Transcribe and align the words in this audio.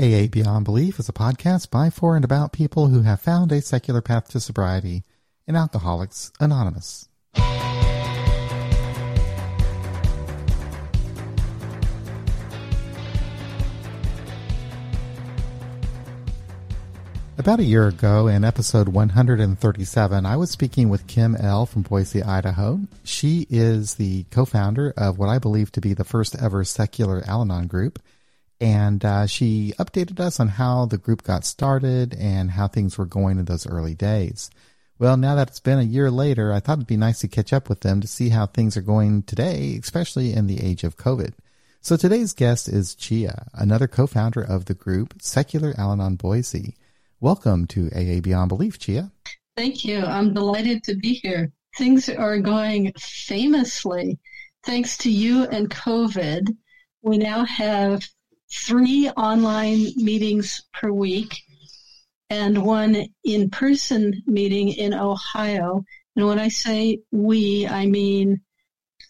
AA 0.00 0.28
Beyond 0.30 0.64
Belief 0.64 1.00
is 1.00 1.08
a 1.08 1.12
podcast 1.12 1.70
by, 1.70 1.90
for, 1.90 2.14
and 2.14 2.24
about 2.24 2.52
people 2.52 2.86
who 2.86 3.02
have 3.02 3.20
found 3.20 3.50
a 3.50 3.60
secular 3.60 4.00
path 4.00 4.28
to 4.28 4.38
sobriety 4.38 5.02
in 5.44 5.56
Alcoholics 5.56 6.30
Anonymous. 6.38 7.08
About 17.36 17.58
a 17.58 17.64
year 17.64 17.88
ago, 17.88 18.28
in 18.28 18.44
episode 18.44 18.88
137, 18.90 20.24
I 20.24 20.36
was 20.36 20.52
speaking 20.52 20.88
with 20.88 21.08
Kim 21.08 21.34
L. 21.34 21.66
from 21.66 21.82
Boise, 21.82 22.22
Idaho. 22.22 22.82
She 23.02 23.48
is 23.50 23.96
the 23.96 24.22
co-founder 24.30 24.94
of 24.96 25.18
what 25.18 25.28
I 25.28 25.40
believe 25.40 25.72
to 25.72 25.80
be 25.80 25.92
the 25.92 26.04
first 26.04 26.40
ever 26.40 26.62
secular 26.62 27.24
Al-Anon 27.26 27.66
group– 27.66 28.00
and 28.60 29.04
uh, 29.04 29.26
she 29.26 29.72
updated 29.78 30.20
us 30.20 30.40
on 30.40 30.48
how 30.48 30.86
the 30.86 30.98
group 30.98 31.22
got 31.22 31.44
started 31.44 32.14
and 32.14 32.50
how 32.50 32.66
things 32.66 32.98
were 32.98 33.06
going 33.06 33.38
in 33.38 33.44
those 33.44 33.66
early 33.66 33.94
days. 33.94 34.50
Well, 34.98 35.16
now 35.16 35.36
that 35.36 35.48
it's 35.48 35.60
been 35.60 35.78
a 35.78 35.82
year 35.82 36.10
later, 36.10 36.52
I 36.52 36.58
thought 36.58 36.78
it'd 36.78 36.88
be 36.88 36.96
nice 36.96 37.20
to 37.20 37.28
catch 37.28 37.52
up 37.52 37.68
with 37.68 37.80
them 37.80 38.00
to 38.00 38.08
see 38.08 38.30
how 38.30 38.46
things 38.46 38.76
are 38.76 38.82
going 38.82 39.22
today, 39.22 39.78
especially 39.80 40.32
in 40.32 40.48
the 40.48 40.60
age 40.60 40.82
of 40.82 40.96
COVID. 40.96 41.34
So 41.80 41.96
today's 41.96 42.32
guest 42.32 42.68
is 42.68 42.96
Chia, 42.96 43.46
another 43.54 43.86
co-founder 43.86 44.42
of 44.42 44.64
the 44.64 44.74
group 44.74 45.14
Secular 45.22 45.72
Al-Anon 45.78 46.16
Boise. 46.16 46.74
Welcome 47.20 47.66
to 47.68 47.90
AA 47.94 48.20
Beyond 48.20 48.48
Belief, 48.48 48.80
Chia. 48.80 49.12
Thank 49.56 49.84
you. 49.84 50.00
I'm 50.00 50.34
delighted 50.34 50.82
to 50.84 50.96
be 50.96 51.14
here. 51.14 51.52
Things 51.76 52.08
are 52.08 52.38
going 52.40 52.92
famously. 52.98 54.18
Thanks 54.64 54.96
to 54.98 55.10
you 55.10 55.44
and 55.44 55.70
COVID, 55.70 56.56
we 57.02 57.18
now 57.18 57.44
have 57.44 58.02
three 58.50 59.10
online 59.10 59.86
meetings 59.96 60.62
per 60.72 60.90
week 60.90 61.36
and 62.30 62.64
one 62.64 63.06
in 63.24 63.50
person 63.50 64.22
meeting 64.26 64.68
in 64.68 64.94
Ohio. 64.94 65.84
And 66.16 66.26
when 66.26 66.38
I 66.38 66.48
say 66.48 67.00
we, 67.10 67.66
I 67.66 67.86
mean 67.86 68.40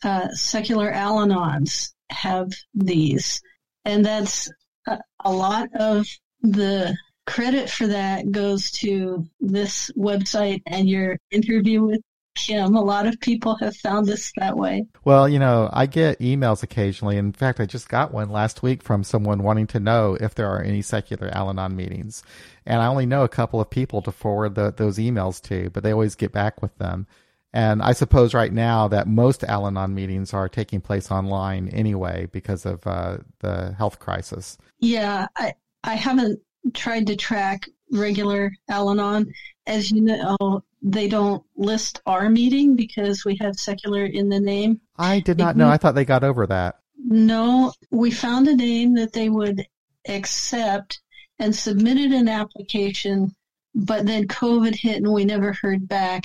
uh, 0.03 0.29
secular 0.33 0.91
Al 0.91 1.17
Anons 1.17 1.93
have 2.11 2.53
these. 2.75 3.41
And 3.85 4.05
that's 4.05 4.51
a, 4.87 4.99
a 5.25 5.33
lot 5.33 5.69
of 5.75 6.07
the 6.43 6.97
credit 7.27 7.69
for 7.69 7.89
that 7.89 8.31
goes 8.31 8.71
to 8.71 9.27
this 9.41 9.91
website 9.97 10.63
and 10.67 10.89
your 10.89 11.19
interview 11.31 11.85
with 11.85 12.01
Kim. 12.39 12.75
A 12.75 12.81
lot 12.81 13.07
of 13.07 13.19
people 13.21 13.57
have 13.57 13.77
found 13.77 14.09
us 14.09 14.33
that 14.37 14.57
way. 14.57 14.87
Well, 15.05 15.29
you 15.29 15.39
know, 15.39 15.69
I 15.73 15.87
get 15.87 16.19
emails 16.21 16.63
occasionally. 16.63 17.17
In 17.17 17.33
fact, 17.33 17.61
I 17.61 17.67
just 17.67 17.89
got 17.89 18.13
one 18.13 18.31
last 18.31 18.63
week 18.63 18.83
from 18.83 19.05
someone 19.05 19.43
wanting 19.43 19.67
to 19.69 19.81
know 19.81 20.17
if 20.21 20.35
there 20.35 20.49
are 20.49 20.63
any 20.63 20.83
secular 20.83 21.29
Al 21.35 21.51
Anon 21.51 21.77
meetings. 21.77 22.23
And 22.65 22.81
I 22.81 22.87
only 22.87 23.07
know 23.07 23.25
a 23.25 23.29
couple 23.29 23.61
of 23.61 23.71
people 23.71 24.03
to 24.03 24.13
forward 24.13 24.55
the, 24.55 24.73
those 24.77 24.99
emails 24.99 25.43
to, 25.45 25.71
but 25.71 25.83
they 25.83 25.93
always 25.93 26.15
get 26.15 26.33
back 26.33 26.63
with 26.63 26.77
them. 26.79 27.07
And 27.53 27.83
I 27.83 27.93
suppose 27.93 28.35
right 28.35 28.53
now 28.53 28.89
that 28.89 29.09
most 29.09 29.43
Al 29.45 29.67
Anon 29.67 29.95
meetings 29.95 30.35
are 30.35 30.49
taking 30.49 30.81
place 30.81 31.11
online 31.11 31.69
anyway 31.69 32.29
because 32.31 32.67
of 32.67 32.87
uh, 32.87 33.19
the 33.41 33.75
health 33.79 33.99
crisis. 33.99 34.59
Yeah, 34.79 35.27
I, 35.37 35.55
I 35.83 35.95
haven't 35.95 36.41
tried 36.75 37.07
to 37.07 37.17
track 37.17 37.69
regular 37.91 38.53
Al 38.69 38.91
Anon. 38.91 39.33
As 39.67 39.91
you 39.91 40.01
know, 40.01 40.65
they 40.83 41.09
don't 41.09 41.45
list 41.57 42.01
our 42.07 42.31
meeting 42.31 42.77
because 42.77 43.25
we 43.25 43.37
have 43.41 43.57
secular 43.57 44.05
in 44.05 44.29
the 44.29 44.41
name. 44.41 44.81
I 44.97 45.21
did 45.21 45.39
not 45.39 45.57
know. 45.57 45.69
I 45.69 45.77
thought 45.77 45.95
they 45.95 46.05
got 46.05 46.25
over 46.25 46.47
that. 46.47 46.81
No, 46.97 47.73
we 47.91 48.11
found 48.11 48.49
a 48.49 48.57
name 48.57 48.95
that 48.95 49.13
they 49.13 49.29
would 49.29 49.67
accept 50.09 51.01
and 51.39 51.55
submitted 51.55 52.13
an 52.13 52.29
application, 52.29 53.35
but 53.75 54.07
then 54.07 54.27
COVID 54.27 54.75
hit 54.75 54.97
and 54.97 55.13
we 55.13 55.25
never 55.25 55.53
heard 55.53 55.89
back. 55.89 56.25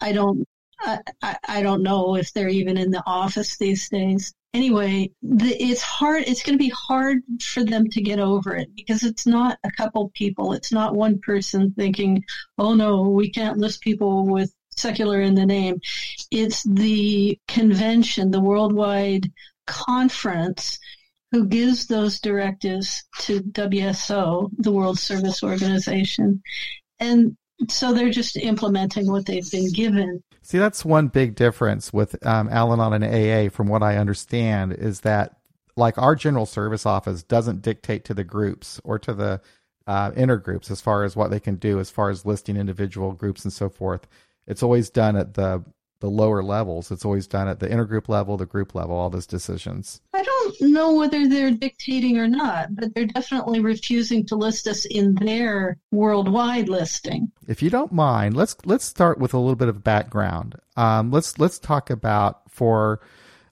I 0.00 0.12
don't, 0.12 0.46
I, 0.80 1.36
I 1.46 1.62
don't 1.62 1.82
know 1.82 2.16
if 2.16 2.32
they're 2.32 2.48
even 2.48 2.76
in 2.76 2.90
the 2.90 3.02
office 3.06 3.56
these 3.56 3.88
days 3.88 4.34
anyway, 4.54 5.10
the, 5.22 5.50
it's 5.62 5.82
hard. 5.82 6.24
It's 6.26 6.42
going 6.42 6.58
to 6.58 6.62
be 6.62 6.70
hard 6.70 7.22
for 7.42 7.64
them 7.64 7.88
to 7.90 8.00
get 8.00 8.18
over 8.18 8.54
it 8.54 8.68
because 8.74 9.02
it's 9.02 9.26
not 9.26 9.58
a 9.64 9.70
couple 9.72 10.10
people. 10.14 10.52
It's 10.52 10.72
not 10.72 10.94
one 10.94 11.18
person 11.20 11.72
thinking, 11.76 12.24
"Oh 12.58 12.74
no, 12.74 13.08
we 13.08 13.30
can't 13.30 13.58
list 13.58 13.80
people 13.80 14.26
with 14.26 14.52
secular 14.76 15.20
in 15.20 15.34
the 15.34 15.46
name." 15.46 15.80
It's 16.30 16.62
the 16.64 17.38
convention, 17.48 18.30
the 18.30 18.40
worldwide 18.40 19.30
conference, 19.66 20.78
who 21.32 21.46
gives 21.46 21.86
those 21.86 22.20
directives 22.20 23.04
to 23.20 23.40
WSO, 23.40 24.50
the 24.58 24.72
World 24.72 24.98
Service 24.98 25.42
Organization, 25.42 26.42
and 26.98 27.36
so 27.68 27.92
they're 27.92 28.10
just 28.10 28.36
implementing 28.36 29.10
what 29.10 29.26
they've 29.26 29.50
been 29.50 29.70
given. 29.72 30.22
See, 30.42 30.58
that's 30.58 30.84
one 30.84 31.08
big 31.08 31.34
difference 31.34 31.92
with 31.92 32.24
um, 32.26 32.48
Al-Anon 32.48 33.02
and 33.02 33.04
AA, 33.04 33.50
from 33.54 33.68
what 33.68 33.82
I 33.82 33.96
understand, 33.96 34.72
is 34.72 35.00
that 35.00 35.36
like 35.76 35.98
our 35.98 36.14
general 36.14 36.46
service 36.46 36.86
office 36.86 37.22
doesn't 37.22 37.62
dictate 37.62 38.04
to 38.06 38.14
the 38.14 38.24
groups 38.24 38.80
or 38.84 38.98
to 38.98 39.14
the 39.14 39.40
uh, 39.86 40.10
intergroups 40.12 40.70
as 40.70 40.80
far 40.80 41.04
as 41.04 41.16
what 41.16 41.30
they 41.30 41.40
can 41.40 41.56
do, 41.56 41.80
as 41.80 41.90
far 41.90 42.10
as 42.10 42.26
listing 42.26 42.56
individual 42.56 43.12
groups 43.12 43.44
and 43.44 43.52
so 43.52 43.68
forth. 43.68 44.06
It's 44.46 44.62
always 44.62 44.90
done 44.90 45.16
at 45.16 45.34
the 45.34 45.64
the 46.00 46.10
lower 46.10 46.42
levels. 46.42 46.90
It's 46.90 47.04
always 47.04 47.26
done 47.26 47.46
at 47.46 47.60
the 47.60 47.68
intergroup 47.68 48.08
level, 48.08 48.36
the 48.36 48.46
group 48.46 48.74
level, 48.74 48.96
all 48.96 49.10
those 49.10 49.26
decisions. 49.26 50.00
I 50.12 50.22
don't 50.22 50.60
know 50.62 50.94
whether 50.94 51.28
they're 51.28 51.50
dictating 51.50 52.18
or 52.18 52.26
not, 52.26 52.74
but 52.74 52.94
they're 52.94 53.06
definitely 53.06 53.60
refusing 53.60 54.26
to 54.26 54.34
list 54.34 54.66
us 54.66 54.86
in 54.86 55.14
their 55.14 55.78
worldwide 55.90 56.68
listing. 56.68 57.30
If 57.46 57.62
you 57.62 57.70
don't 57.70 57.92
mind, 57.92 58.36
let's 58.36 58.56
let's 58.64 58.84
start 58.84 59.18
with 59.18 59.34
a 59.34 59.38
little 59.38 59.56
bit 59.56 59.68
of 59.68 59.84
background. 59.84 60.56
Um, 60.76 61.10
let's 61.10 61.38
let's 61.38 61.58
talk 61.58 61.90
about 61.90 62.50
for. 62.50 63.00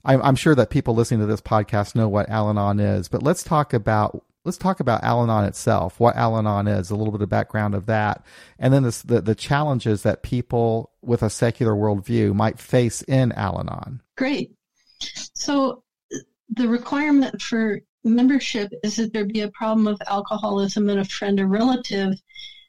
I'm, 0.05 0.23
I'm 0.23 0.37
sure 0.37 0.55
that 0.55 0.71
people 0.71 0.95
listening 0.95 1.21
to 1.21 1.27
this 1.27 1.41
podcast 1.41 1.95
know 1.95 2.09
what 2.09 2.31
Al-Anon 2.31 2.81
is, 2.81 3.09
but 3.09 3.23
let's 3.23 3.43
talk 3.43 3.75
about 3.75 4.25
let's 4.49 4.57
talk 4.57 4.81
about 4.81 5.05
Al-Anon 5.05 5.45
itself, 5.45 6.01
what 6.01 6.17
Al-Anon 6.17 6.67
is, 6.67 6.91
a 6.91 6.97
little 6.97 7.13
bit 7.13 7.21
of 7.21 7.29
background 7.29 7.75
of 7.75 7.85
that, 7.85 8.25
and 8.59 8.73
then 8.73 8.83
this, 8.83 9.03
the, 9.03 9.21
the 9.21 9.35
challenges 9.35 10.03
that 10.05 10.23
people 10.23 10.91
with 11.03 11.23
a 11.23 11.29
secular 11.29 11.75
worldview 11.75 12.35
might 12.35 12.59
face 12.59 13.03
in 13.03 13.31
Al-Anon. 13.33 14.01
Great. 14.17 14.53
So 15.35 15.85
the 16.49 16.67
requirement 16.67 17.43
for 17.43 17.81
membership 18.05 18.73
is 18.83 18.97
that 18.97 19.13
there 19.13 19.27
be 19.27 19.43
a 19.43 19.51
problem 19.51 19.87
of 19.87 20.01
alcoholism 20.07 20.89
in 20.89 20.99
a 20.99 21.05
friend 21.05 21.39
or 21.39 21.47
relative. 21.47 22.15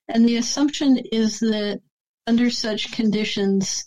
And 0.09 0.28
the 0.28 0.35
assumption 0.35 0.97
is 1.13 1.40
that 1.40 1.79
under 2.28 2.50
such 2.50 2.91
conditions, 2.91 3.85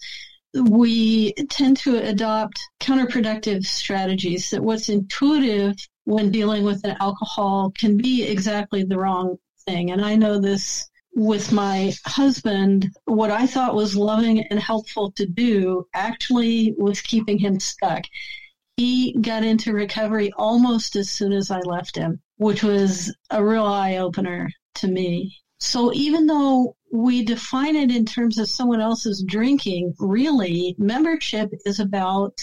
we 0.55 1.33
tend 1.49 1.77
to 1.79 1.97
adopt 1.97 2.61
counterproductive 2.81 3.65
strategies 3.65 4.51
that 4.51 4.63
what's 4.63 4.89
intuitive 4.89 5.77
when 6.05 6.31
dealing 6.31 6.65
with 6.65 6.85
an 6.85 6.97
alcohol 7.01 7.73
can 7.77 7.97
be 7.97 8.25
exactly 8.25 8.83
the 8.85 8.99
wrong 8.99 9.37
thing. 9.67 9.91
And 9.91 10.05
I 10.05 10.17
know 10.17 10.39
this 10.39 10.89
with 11.15 11.53
my 11.53 11.93
husband. 12.07 12.91
What 13.05 13.31
I 13.31 13.47
thought 13.47 13.75
was 13.75 13.97
loving 13.97 14.45
and 14.51 14.59
helpful 14.59 15.13
to 15.13 15.27
do 15.27 15.87
actually 15.95 16.75
was 16.77 17.01
keeping 17.01 17.39
him 17.39 17.61
stuck. 17.61 18.05
He 18.77 19.17
got 19.21 19.45
into 19.45 19.73
recovery 19.73 20.33
almost 20.37 20.97
as 20.97 21.11
soon 21.11 21.33
as 21.33 21.51
I 21.51 21.61
left 21.61 21.97
him, 21.97 22.21
which 22.37 22.63
was 22.63 23.15
a 23.31 23.45
real 23.45 23.65
eye 23.67 23.99
opener 23.99 24.51
to 24.77 24.89
me. 24.89 25.37
So 25.61 25.93
even 25.93 26.27
though 26.27 26.77
we 26.93 27.25
define 27.25 27.75
it 27.75 27.91
in 27.91 28.05
terms 28.05 28.39
of 28.39 28.49
someone 28.49 28.81
else's 28.81 29.25
drinking, 29.27 29.95
really 29.99 30.75
membership 30.79 31.51
is 31.65 31.81
about 31.81 32.39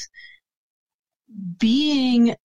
being 1.59 2.35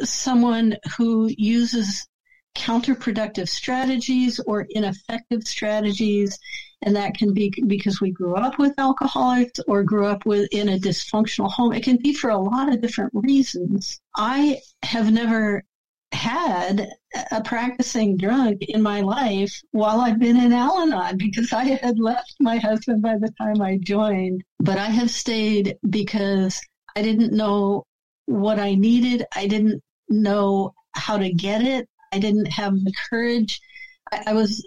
someone 0.00 0.76
who 0.98 1.30
uses 1.38 2.06
counterproductive 2.54 3.48
strategies 3.48 4.38
or 4.46 4.66
ineffective 4.70 5.42
strategies 5.44 6.38
and 6.82 6.94
that 6.96 7.14
can 7.14 7.32
be 7.32 7.52
because 7.66 8.00
we 8.00 8.10
grew 8.10 8.36
up 8.36 8.58
with 8.58 8.78
alcoholics 8.78 9.58
or 9.66 9.82
grew 9.82 10.06
up 10.06 10.26
with 10.26 10.46
in 10.52 10.68
a 10.68 10.78
dysfunctional 10.78 11.50
home. 11.50 11.72
It 11.72 11.82
can 11.82 11.96
be 11.96 12.12
for 12.12 12.28
a 12.30 12.38
lot 12.38 12.68
of 12.68 12.82
different 12.82 13.10
reasons. 13.14 14.00
I 14.14 14.60
have 14.82 15.10
never 15.10 15.64
had 16.14 16.88
a 17.30 17.42
practicing 17.42 18.16
drunk 18.16 18.62
in 18.62 18.80
my 18.80 19.00
life 19.00 19.52
while 19.72 20.00
I've 20.00 20.18
been 20.18 20.36
in 20.36 20.52
Al 20.52 20.80
Anon 20.82 21.18
because 21.18 21.52
I 21.52 21.64
had 21.64 21.98
left 21.98 22.34
my 22.40 22.56
husband 22.56 23.02
by 23.02 23.16
the 23.18 23.32
time 23.38 23.60
I 23.60 23.78
joined. 23.82 24.42
But 24.60 24.78
I 24.78 24.86
have 24.86 25.10
stayed 25.10 25.76
because 25.90 26.60
I 26.96 27.02
didn't 27.02 27.32
know 27.32 27.84
what 28.26 28.58
I 28.58 28.74
needed. 28.74 29.24
I 29.34 29.46
didn't 29.46 29.82
know 30.08 30.72
how 30.92 31.18
to 31.18 31.32
get 31.32 31.62
it. 31.62 31.88
I 32.12 32.18
didn't 32.18 32.46
have 32.46 32.72
the 32.72 32.92
courage. 33.10 33.60
I, 34.12 34.22
I 34.28 34.32
was 34.32 34.64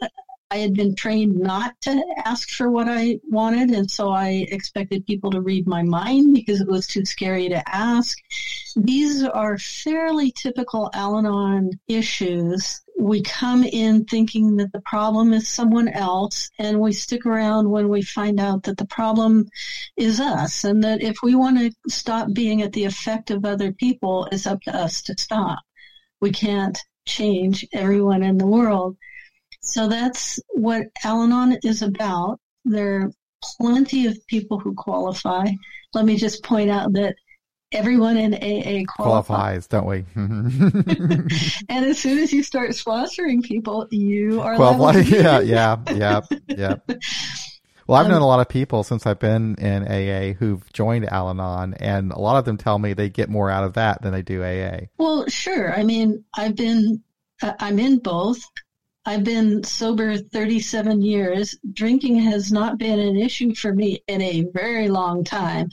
I 0.49 0.57
had 0.59 0.75
been 0.75 0.95
trained 0.95 1.38
not 1.38 1.75
to 1.81 2.01
ask 2.23 2.49
for 2.51 2.71
what 2.71 2.88
I 2.88 3.19
wanted, 3.29 3.71
and 3.71 3.91
so 3.91 4.09
I 4.11 4.45
expected 4.49 5.05
people 5.05 5.29
to 5.31 5.41
read 5.41 5.67
my 5.67 5.83
mind 5.83 6.33
because 6.33 6.61
it 6.61 6.69
was 6.69 6.88
too 6.88 7.03
scary 7.03 7.49
to 7.49 7.61
ask. 7.67 8.17
These 8.77 9.23
are 9.23 9.57
fairly 9.57 10.31
typical 10.31 10.89
Al 10.94 11.17
Anon 11.17 11.71
issues. 11.89 12.81
We 12.97 13.23
come 13.23 13.65
in 13.65 14.05
thinking 14.05 14.55
that 14.57 14.71
the 14.71 14.81
problem 14.81 15.33
is 15.33 15.49
someone 15.49 15.89
else, 15.89 16.49
and 16.59 16.79
we 16.79 16.94
stick 16.94 17.25
around 17.25 17.69
when 17.69 17.89
we 17.89 18.01
find 18.01 18.39
out 18.39 18.63
that 18.63 18.77
the 18.77 18.88
problem 18.88 19.49
is 19.97 20.21
us, 20.21 20.63
and 20.63 20.81
that 20.85 21.01
if 21.01 21.17
we 21.21 21.35
want 21.35 21.57
to 21.57 21.71
stop 21.89 22.31
being 22.33 22.61
at 22.61 22.71
the 22.71 22.85
effect 22.85 23.31
of 23.31 23.44
other 23.44 23.73
people, 23.73 24.29
it's 24.31 24.47
up 24.47 24.61
to 24.61 24.73
us 24.73 25.01
to 25.03 25.15
stop. 25.17 25.59
We 26.21 26.31
can't 26.31 26.77
change 27.05 27.67
everyone 27.73 28.23
in 28.23 28.38
the 28.38 28.47
world. 28.47 28.95
So 29.62 29.88
that's 29.88 30.39
what 30.50 30.83
Al 31.04 31.24
Anon 31.24 31.57
is 31.63 31.81
about. 31.81 32.39
There 32.65 33.01
are 33.01 33.12
plenty 33.59 34.07
of 34.07 34.18
people 34.27 34.59
who 34.59 34.74
qualify. 34.74 35.48
Let 35.94 36.06
me 36.06 36.18
just 36.18 36.44
point 36.44 36.69
out 36.69 36.94
that 36.94 37.15
everyone 37.71 38.18
in 38.18 38.33
AA 38.33 38.83
qualifies, 38.88 39.68
qualifies 39.68 39.68
don't 39.68 39.86
we? 39.86 40.06
and 41.69 41.86
as 41.86 42.00
soon 42.00 42.19
as 42.19 42.31
you 42.31 42.44
start 42.44 42.71
sponsoring 42.71 43.44
people, 43.44 43.88
you 43.92 44.42
are 44.42 44.56
qualified. 44.56 45.07
yeah, 45.07 45.39
yeah, 45.42 45.77
yeah, 45.94 46.21
yeah. 46.48 46.75
Well, 47.88 48.00
I've 48.00 48.07
um, 48.07 48.12
known 48.12 48.21
a 48.21 48.27
lot 48.27 48.42
of 48.42 48.50
people 48.50 48.83
since 48.83 49.06
I've 49.06 49.19
been 49.19 49.56
in 49.56 49.83
AA 49.83 50.33
who've 50.33 50.62
joined 50.74 51.09
Al 51.09 51.30
Anon, 51.30 51.74
and 51.75 52.12
a 52.12 52.19
lot 52.19 52.38
of 52.38 52.45
them 52.45 52.57
tell 52.57 52.77
me 52.77 52.94
they 52.94 53.09
get 53.09 53.30
more 53.30 53.50
out 53.50 53.63
of 53.63 53.74
that 53.74 54.01
than 54.01 54.12
they 54.12 54.21
do 54.21 54.44
AA. 54.44 54.88
Well, 54.98 55.25
sure. 55.27 55.74
I 55.74 55.83
mean, 55.83 56.25
I've 56.36 56.56
been, 56.56 57.01
I'm 57.42 57.80
in 57.80 58.00
both. 58.00 58.39
I've 59.07 59.24
been 59.24 59.63
sober 59.63 60.18
37 60.18 61.01
years. 61.01 61.57
Drinking 61.71 62.19
has 62.19 62.51
not 62.51 62.77
been 62.77 63.00
an 63.00 63.15
issue 63.15 63.56
for 63.56 63.74
me 63.74 64.04
in 64.09 64.21
a 64.21 64.48
very 64.54 64.89
long 64.89 65.24
time, 65.24 65.69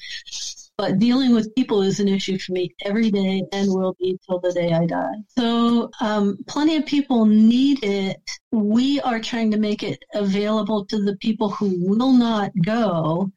but 0.79 1.01
dealing 1.01 1.35
with 1.35 1.53
people 1.57 1.83
is 1.83 1.99
an 1.99 2.07
issue 2.07 2.39
for 2.39 2.53
me 2.53 2.73
every 2.85 3.11
day 3.11 3.43
and 3.51 3.73
will 3.73 3.97
be 3.99 4.17
till 4.25 4.39
the 4.39 4.53
day 4.53 4.73
I 4.73 4.87
die. 4.87 5.17
So, 5.37 5.91
um, 6.01 6.39
plenty 6.47 6.77
of 6.77 6.87
people 6.87 7.27
need 7.27 7.83
it. 7.83 8.19
We 8.53 9.01
are 9.01 9.19
trying 9.19 9.51
to 9.51 9.59
make 9.59 9.83
it 9.83 9.99
available 10.15 10.85
to 10.87 11.03
the 11.03 11.17
people 11.17 11.51
who 11.51 11.75
will 11.81 12.13
not 12.13 12.53
go 12.65 13.33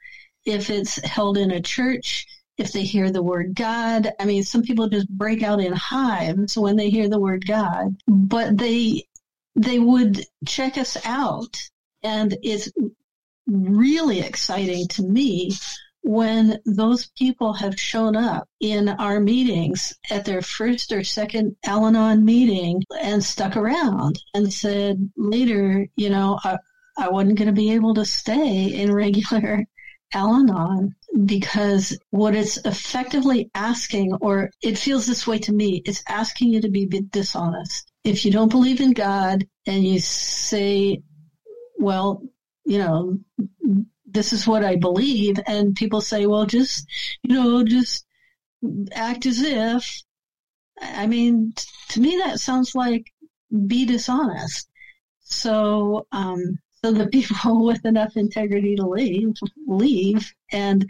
if 0.46 0.70
it's 0.70 1.04
held 1.08 1.40
in 1.40 1.50
a 1.50 1.60
church 1.60 2.28
if 2.58 2.72
they 2.72 2.84
hear 2.84 3.12
the 3.12 3.24
word 3.24 3.56
God. 3.56 4.12
I 4.20 4.26
mean, 4.26 4.44
some 4.44 4.64
people 4.64 4.90
just 4.90 5.10
break 5.10 5.44
out 5.44 5.60
in 5.60 5.74
hives 5.74 6.58
when 6.58 6.76
they 6.76 6.90
hear 6.90 7.08
the 7.08 7.20
word 7.20 7.46
God, 7.48 7.96
but 8.08 8.58
they 8.58 9.07
they 9.58 9.80
would 9.80 10.24
check 10.46 10.78
us 10.78 10.98
out. 11.04 11.58
And 12.04 12.38
it's 12.44 12.72
really 13.48 14.22
exciting 14.22 14.88
to 14.90 15.04
me 15.04 15.52
when 16.04 16.60
those 16.66 17.08
people 17.18 17.54
have 17.54 17.80
shown 17.80 18.16
up 18.16 18.48
in 18.62 18.88
our 18.88 19.20
meetings 19.20 19.94
at 20.10 20.24
their 20.24 20.42
first 20.42 20.94
or 20.94 21.04
second 21.04 21.56
Al 21.66 21.88
Anon 21.88 22.24
meeting 22.24 22.82
and 23.02 23.22
stuck 23.22 23.58
around 23.58 24.18
and 24.34 24.54
said 24.54 25.10
later, 25.18 25.88
you 25.98 26.10
know, 26.10 26.40
I, 26.44 26.58
I 26.98 27.10
wasn't 27.10 27.38
going 27.38 27.48
to 27.48 27.62
be 27.62 27.74
able 27.74 27.96
to 27.96 28.06
stay 28.06 28.74
in 28.74 28.94
regular 28.94 29.66
Al 30.14 30.36
Anon 30.36 30.96
because 31.26 31.98
what 32.12 32.36
it's 32.36 32.58
effectively 32.58 33.50
asking, 33.56 34.14
or 34.22 34.52
it 34.62 34.78
feels 34.78 35.06
this 35.06 35.26
way 35.28 35.40
to 35.40 35.52
me, 35.52 35.82
it's 35.84 36.04
asking 36.08 36.50
you 36.50 36.62
to 36.62 36.70
be 36.70 36.86
dishonest 36.86 37.92
if 38.08 38.24
you 38.24 38.32
don't 38.32 38.50
believe 38.50 38.80
in 38.80 38.94
God 38.94 39.46
and 39.68 39.84
you 39.84 40.00
say, 40.00 41.02
well, 41.78 42.24
you 42.64 42.78
know, 42.78 43.20
this 44.06 44.32
is 44.32 44.48
what 44.48 44.64
I 44.64 44.78
believe, 44.78 45.40
and 45.46 45.76
people 45.76 46.00
say, 46.00 46.26
well, 46.26 46.46
just, 46.46 46.88
you 47.24 47.36
know, 47.36 47.64
just 47.64 48.06
act 48.94 49.26
as 49.26 49.42
if. 49.42 50.04
I 50.82 51.06
mean, 51.06 51.54
to 51.90 52.00
me, 52.00 52.18
that 52.24 52.40
sounds 52.40 52.74
like 52.76 53.12
be 53.68 53.86
dishonest. 53.86 54.70
So, 55.20 56.08
um, 56.14 56.60
so 56.82 56.94
the 56.94 57.08
people 57.12 57.66
with 57.66 57.86
enough 57.86 58.16
integrity 58.16 58.78
to 58.78 58.88
leave, 58.88 59.34
leave. 59.68 60.34
And 60.52 60.90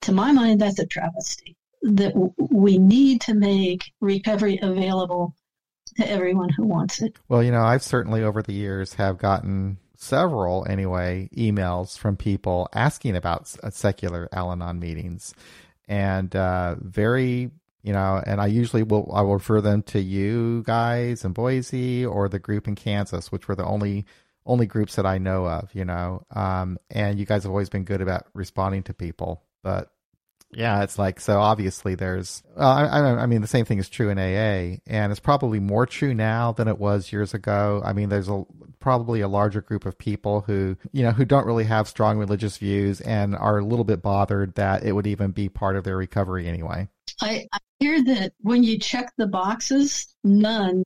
to 0.00 0.12
my 0.12 0.32
mind, 0.32 0.62
that's 0.62 0.78
a 0.78 0.86
travesty 0.86 1.56
that 1.82 2.14
we 2.38 2.78
need 2.78 3.20
to 3.22 3.34
make 3.34 3.92
recovery 4.00 4.58
available 4.62 5.34
to 5.96 6.10
everyone 6.10 6.48
who 6.50 6.66
wants 6.66 7.02
it. 7.02 7.16
Well, 7.28 7.42
you 7.42 7.50
know, 7.50 7.62
I've 7.62 7.82
certainly 7.82 8.22
over 8.22 8.42
the 8.42 8.52
years 8.52 8.94
have 8.94 9.18
gotten 9.18 9.78
several 9.96 10.66
anyway 10.68 11.28
emails 11.36 11.98
from 11.98 12.16
people 12.16 12.68
asking 12.72 13.16
about 13.16 13.54
uh, 13.62 13.70
secular 13.70 14.28
Al-Anon 14.32 14.78
meetings, 14.78 15.34
and 15.88 16.34
uh, 16.34 16.76
very 16.80 17.50
you 17.82 17.92
know, 17.92 18.22
and 18.26 18.40
I 18.40 18.46
usually 18.46 18.82
will 18.82 19.10
I 19.14 19.22
will 19.22 19.34
refer 19.34 19.60
them 19.60 19.82
to 19.84 20.00
you 20.00 20.62
guys 20.64 21.24
in 21.24 21.32
Boise 21.32 22.04
or 22.04 22.28
the 22.28 22.38
group 22.38 22.68
in 22.68 22.74
Kansas, 22.74 23.30
which 23.32 23.48
were 23.48 23.54
the 23.54 23.64
only 23.64 24.04
only 24.44 24.66
groups 24.66 24.96
that 24.96 25.06
I 25.06 25.18
know 25.18 25.46
of, 25.46 25.74
you 25.74 25.84
know. 25.84 26.24
Um, 26.34 26.78
and 26.90 27.18
you 27.18 27.26
guys 27.26 27.44
have 27.44 27.50
always 27.50 27.68
been 27.68 27.84
good 27.84 28.00
about 28.00 28.26
responding 28.34 28.82
to 28.84 28.94
people, 28.94 29.42
but 29.62 29.90
yeah, 30.52 30.82
it's 30.82 30.98
like 30.98 31.20
so. 31.20 31.40
Obviously, 31.40 31.94
there's. 31.94 32.42
Uh, 32.56 32.88
I, 32.90 33.22
I, 33.22 33.26
mean, 33.26 33.42
the 33.42 33.46
same 33.46 33.66
thing 33.66 33.78
is 33.78 33.88
true 33.88 34.08
in 34.08 34.18
AA, 34.18 34.78
and 34.86 35.12
it's 35.12 35.20
probably 35.20 35.60
more 35.60 35.84
true 35.84 36.14
now 36.14 36.52
than 36.52 36.68
it 36.68 36.78
was 36.78 37.12
years 37.12 37.34
ago. 37.34 37.82
I 37.84 37.92
mean, 37.92 38.08
there's 38.08 38.28
a 38.28 38.44
probably 38.80 39.20
a 39.20 39.28
larger 39.28 39.60
group 39.60 39.84
of 39.84 39.98
people 39.98 40.42
who 40.42 40.76
you 40.92 41.02
know 41.02 41.10
who 41.10 41.24
don't 41.24 41.46
really 41.46 41.64
have 41.64 41.86
strong 41.86 42.16
religious 42.16 42.56
views 42.56 43.00
and 43.02 43.36
are 43.36 43.58
a 43.58 43.64
little 43.64 43.84
bit 43.84 44.00
bothered 44.00 44.54
that 44.54 44.84
it 44.84 44.92
would 44.92 45.06
even 45.06 45.32
be 45.32 45.48
part 45.48 45.76
of 45.76 45.84
their 45.84 45.96
recovery 45.96 46.48
anyway. 46.48 46.88
I, 47.20 47.46
I 47.52 47.58
hear 47.78 48.02
that 48.04 48.32
when 48.40 48.62
you 48.62 48.78
check 48.78 49.12
the 49.18 49.26
boxes, 49.26 50.14
none 50.24 50.82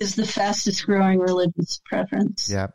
is 0.00 0.14
the 0.14 0.26
fastest 0.26 0.86
growing 0.86 1.18
religious 1.18 1.80
preference. 1.84 2.50
Yep. 2.50 2.74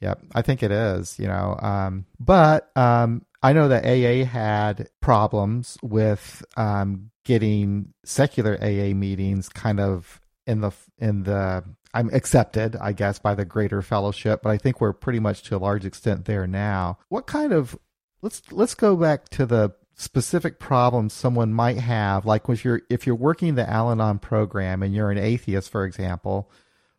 Yep. 0.00 0.20
I 0.34 0.42
think 0.42 0.62
it 0.62 0.70
is, 0.70 1.18
you 1.18 1.26
know. 1.26 1.58
Um, 1.60 2.06
but 2.20 2.70
um, 2.76 3.24
I 3.42 3.52
know 3.52 3.68
that 3.68 3.84
AA 3.84 4.24
had 4.24 4.88
problems 5.00 5.78
with 5.82 6.44
um, 6.56 7.10
getting 7.24 7.94
secular 8.04 8.58
AA 8.60 8.94
meetings 8.94 9.48
kind 9.48 9.78
of 9.78 10.20
in 10.46 10.60
the 10.60 10.72
in 10.98 11.22
the 11.22 11.64
I'm 11.94 12.10
accepted, 12.12 12.76
I 12.76 12.92
guess, 12.92 13.18
by 13.18 13.34
the 13.34 13.44
greater 13.44 13.80
fellowship, 13.80 14.42
but 14.42 14.50
I 14.50 14.58
think 14.58 14.80
we're 14.80 14.92
pretty 14.92 15.20
much 15.20 15.42
to 15.44 15.56
a 15.56 15.58
large 15.58 15.84
extent 15.84 16.24
there 16.24 16.46
now. 16.46 16.98
What 17.08 17.26
kind 17.26 17.52
of 17.52 17.78
let's 18.22 18.42
let's 18.50 18.74
go 18.74 18.96
back 18.96 19.28
to 19.30 19.46
the 19.46 19.72
specific 19.94 20.58
problems 20.58 21.12
someone 21.12 21.52
might 21.52 21.78
have, 21.78 22.26
like 22.26 22.48
if 22.48 22.64
you're 22.64 22.82
if 22.90 23.06
you're 23.06 23.16
working 23.16 23.54
the 23.54 23.68
Al-Anon 23.68 24.18
program 24.18 24.82
and 24.82 24.94
you're 24.94 25.10
an 25.10 25.18
atheist, 25.18 25.70
for 25.70 25.84
example 25.84 26.50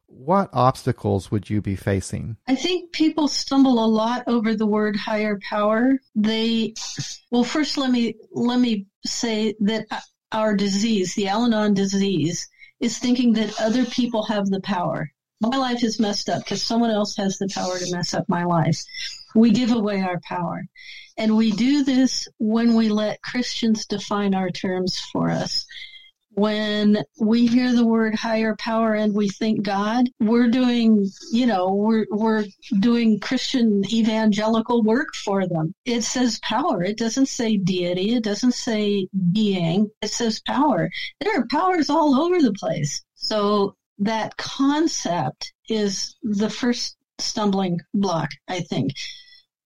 what 0.10 0.50
obstacles 0.54 1.32
would 1.32 1.50
you 1.50 1.62
be 1.62 1.76
facing? 1.76 2.38
I 2.48 2.56
think 2.56 2.92
people 2.92 3.28
stumble 3.28 3.84
a 3.84 3.88
lot 3.88 4.24
over 4.28 4.56
the 4.56 4.66
word 4.66 4.96
higher 4.96 5.40
power. 5.48 6.00
They, 6.16 6.74
well, 7.32 7.44
first 7.44 7.78
let 7.78 7.92
me 7.92 8.16
let 8.32 8.60
me 8.60 8.88
say 9.06 9.56
that 9.62 9.88
our 10.32 10.56
disease, 10.56 11.16
the 11.16 11.28
Al-Anon 11.28 11.74
disease, 11.74 12.48
is 12.80 12.98
thinking 12.98 13.34
that 13.34 13.60
other 13.60 13.86
people 13.86 14.24
have 14.24 14.48
the 14.48 14.62
power. 14.62 15.12
My 15.42 15.56
life 15.56 15.84
is 15.84 16.00
messed 16.00 16.30
up 16.30 16.44
because 16.44 16.62
someone 16.62 16.92
else 16.92 17.16
has 17.16 17.38
the 17.38 17.50
power 17.54 17.78
to 17.78 17.96
mess 17.96 18.14
up 18.14 18.28
my 18.28 18.44
life. 18.44 18.82
We 19.36 19.52
give 19.52 19.72
away 19.72 20.02
our 20.02 20.20
power. 20.20 20.66
And 21.18 21.38
we 21.38 21.52
do 21.52 21.84
this 21.84 22.28
when 22.40 22.76
we 22.76 22.90
let 22.90 23.22
Christians 23.22 23.86
define 23.86 24.34
our 24.34 24.50
terms 24.50 25.00
for 25.12 25.30
us 25.30 25.66
when 26.40 27.04
we 27.20 27.46
hear 27.48 27.74
the 27.74 27.86
word 27.86 28.16
higher 28.16 28.56
power 28.56 28.94
and 28.94 29.14
we 29.14 29.28
think 29.28 29.62
God, 29.62 30.10
we're 30.20 30.50
doing, 30.50 31.06
you 31.32 31.46
know, 31.46 31.74
we're, 31.74 32.06
we're 32.10 32.46
doing 32.80 33.20
Christian 33.20 33.84
evangelical 33.92 34.82
work 34.84 35.14
for 35.16 35.46
them. 35.48 35.74
It 35.86 36.04
says 36.04 36.40
power. 36.42 36.82
It 36.82 36.98
doesn't 36.98 37.28
say 37.28 37.58
deity. 37.58 38.16
It 38.16 38.24
doesn't 38.24 38.54
say 38.54 39.08
being. 39.34 39.90
It 40.02 40.12
says 40.12 40.42
power. 40.48 40.90
There 41.20 41.40
are 41.40 41.48
powers 41.52 41.90
all 41.90 42.16
over 42.16 42.42
the 42.42 42.54
place. 42.54 43.04
So 43.16 43.76
that 44.00 44.38
concept 44.38 45.54
is 45.68 46.16
the 46.24 46.50
first 46.50 46.96
stumbling 47.18 47.82
block, 47.94 48.32
I 48.48 48.62
think. 48.62 48.94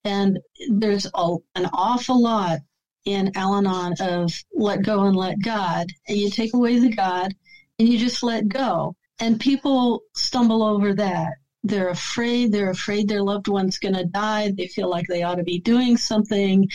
And 0.04 0.40
there's 0.70 1.06
a, 1.14 1.36
an 1.56 1.68
awful 1.72 2.22
lot 2.22 2.60
in 3.06 3.32
Al 3.36 3.56
Anon 3.56 3.94
of 4.00 4.32
let 4.54 4.84
go 4.84 5.04
and 5.04 5.16
let 5.16 5.42
God. 5.42 5.88
And 6.08 6.18
you 6.18 6.30
take 6.30 6.54
away 6.54 6.80
the 6.80 6.96
God 6.96 7.34
and 7.80 7.88
you 7.88 7.98
just 7.98 8.24
let 8.24 8.48
go. 8.48 8.96
And 9.20 9.40
people 9.40 10.04
stumble 10.14 10.64
over 10.64 10.94
that. 10.96 11.34
They're 11.64 11.90
afraid. 11.90 12.52
They're 12.52 12.72
afraid 12.72 13.08
their 13.08 13.24
loved 13.24 13.48
one's 13.48 13.80
going 13.80 13.96
to 13.96 14.06
die. 14.06 14.52
They 14.52 14.68
feel 14.68 14.90
like 14.90 15.08
they 15.08 15.24
ought 15.24 15.36
to 15.36 15.44
be 15.44 15.60
doing 15.60 15.98
something. 15.98 16.68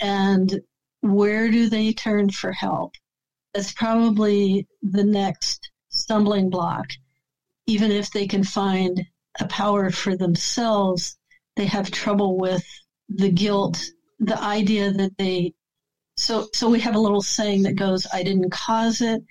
And 0.00 0.60
where 1.00 1.50
do 1.50 1.68
they 1.68 1.92
turn 1.92 2.30
for 2.30 2.52
help? 2.52 2.94
That's 3.54 3.72
probably 3.72 4.66
the 4.82 5.04
next 5.04 5.70
stumbling 5.88 6.50
block. 6.50 6.86
Even 7.66 7.90
if 7.90 8.10
they 8.10 8.26
can 8.26 8.44
find 8.44 9.06
a 9.40 9.46
power 9.46 9.90
for 9.90 10.16
themselves, 10.16 11.16
they 11.56 11.66
have 11.66 11.90
trouble 11.90 12.36
with 12.36 12.64
the 13.08 13.30
guilt, 13.30 13.82
the 14.26 14.40
idea 14.40 14.92
that 14.92 15.16
they, 15.18 15.54
so, 16.16 16.48
so 16.52 16.68
we 16.68 16.80
have 16.80 16.94
a 16.94 17.00
little 17.00 17.22
saying 17.22 17.62
that 17.62 17.76
goes, 17.76 18.06
I 18.12 18.22
didn't 18.22 18.50
cause 18.50 19.00
it, 19.00 19.22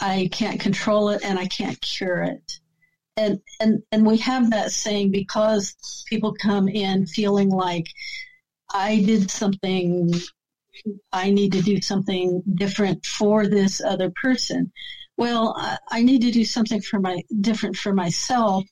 I 0.00 0.28
can't 0.32 0.60
control 0.60 1.10
it, 1.10 1.22
and 1.24 1.38
I 1.38 1.46
can't 1.46 1.80
cure 1.80 2.22
it. 2.22 2.60
And, 3.16 3.40
and, 3.60 3.82
and 3.92 4.06
we 4.06 4.18
have 4.18 4.50
that 4.50 4.72
saying 4.72 5.10
because 5.10 5.74
people 6.06 6.34
come 6.34 6.68
in 6.68 7.06
feeling 7.06 7.48
like 7.48 7.86
I 8.72 9.02
did 9.02 9.30
something, 9.30 10.12
I 11.12 11.30
need 11.30 11.52
to 11.52 11.62
do 11.62 11.80
something 11.80 12.42
different 12.54 13.06
for 13.06 13.46
this 13.46 13.80
other 13.80 14.10
person. 14.10 14.70
Well, 15.16 15.54
I, 15.56 15.78
I 15.90 16.02
need 16.02 16.20
to 16.22 16.30
do 16.30 16.44
something 16.44 16.82
for 16.82 17.00
my, 17.00 17.22
different 17.40 17.76
for 17.76 17.94
myself 17.94 18.64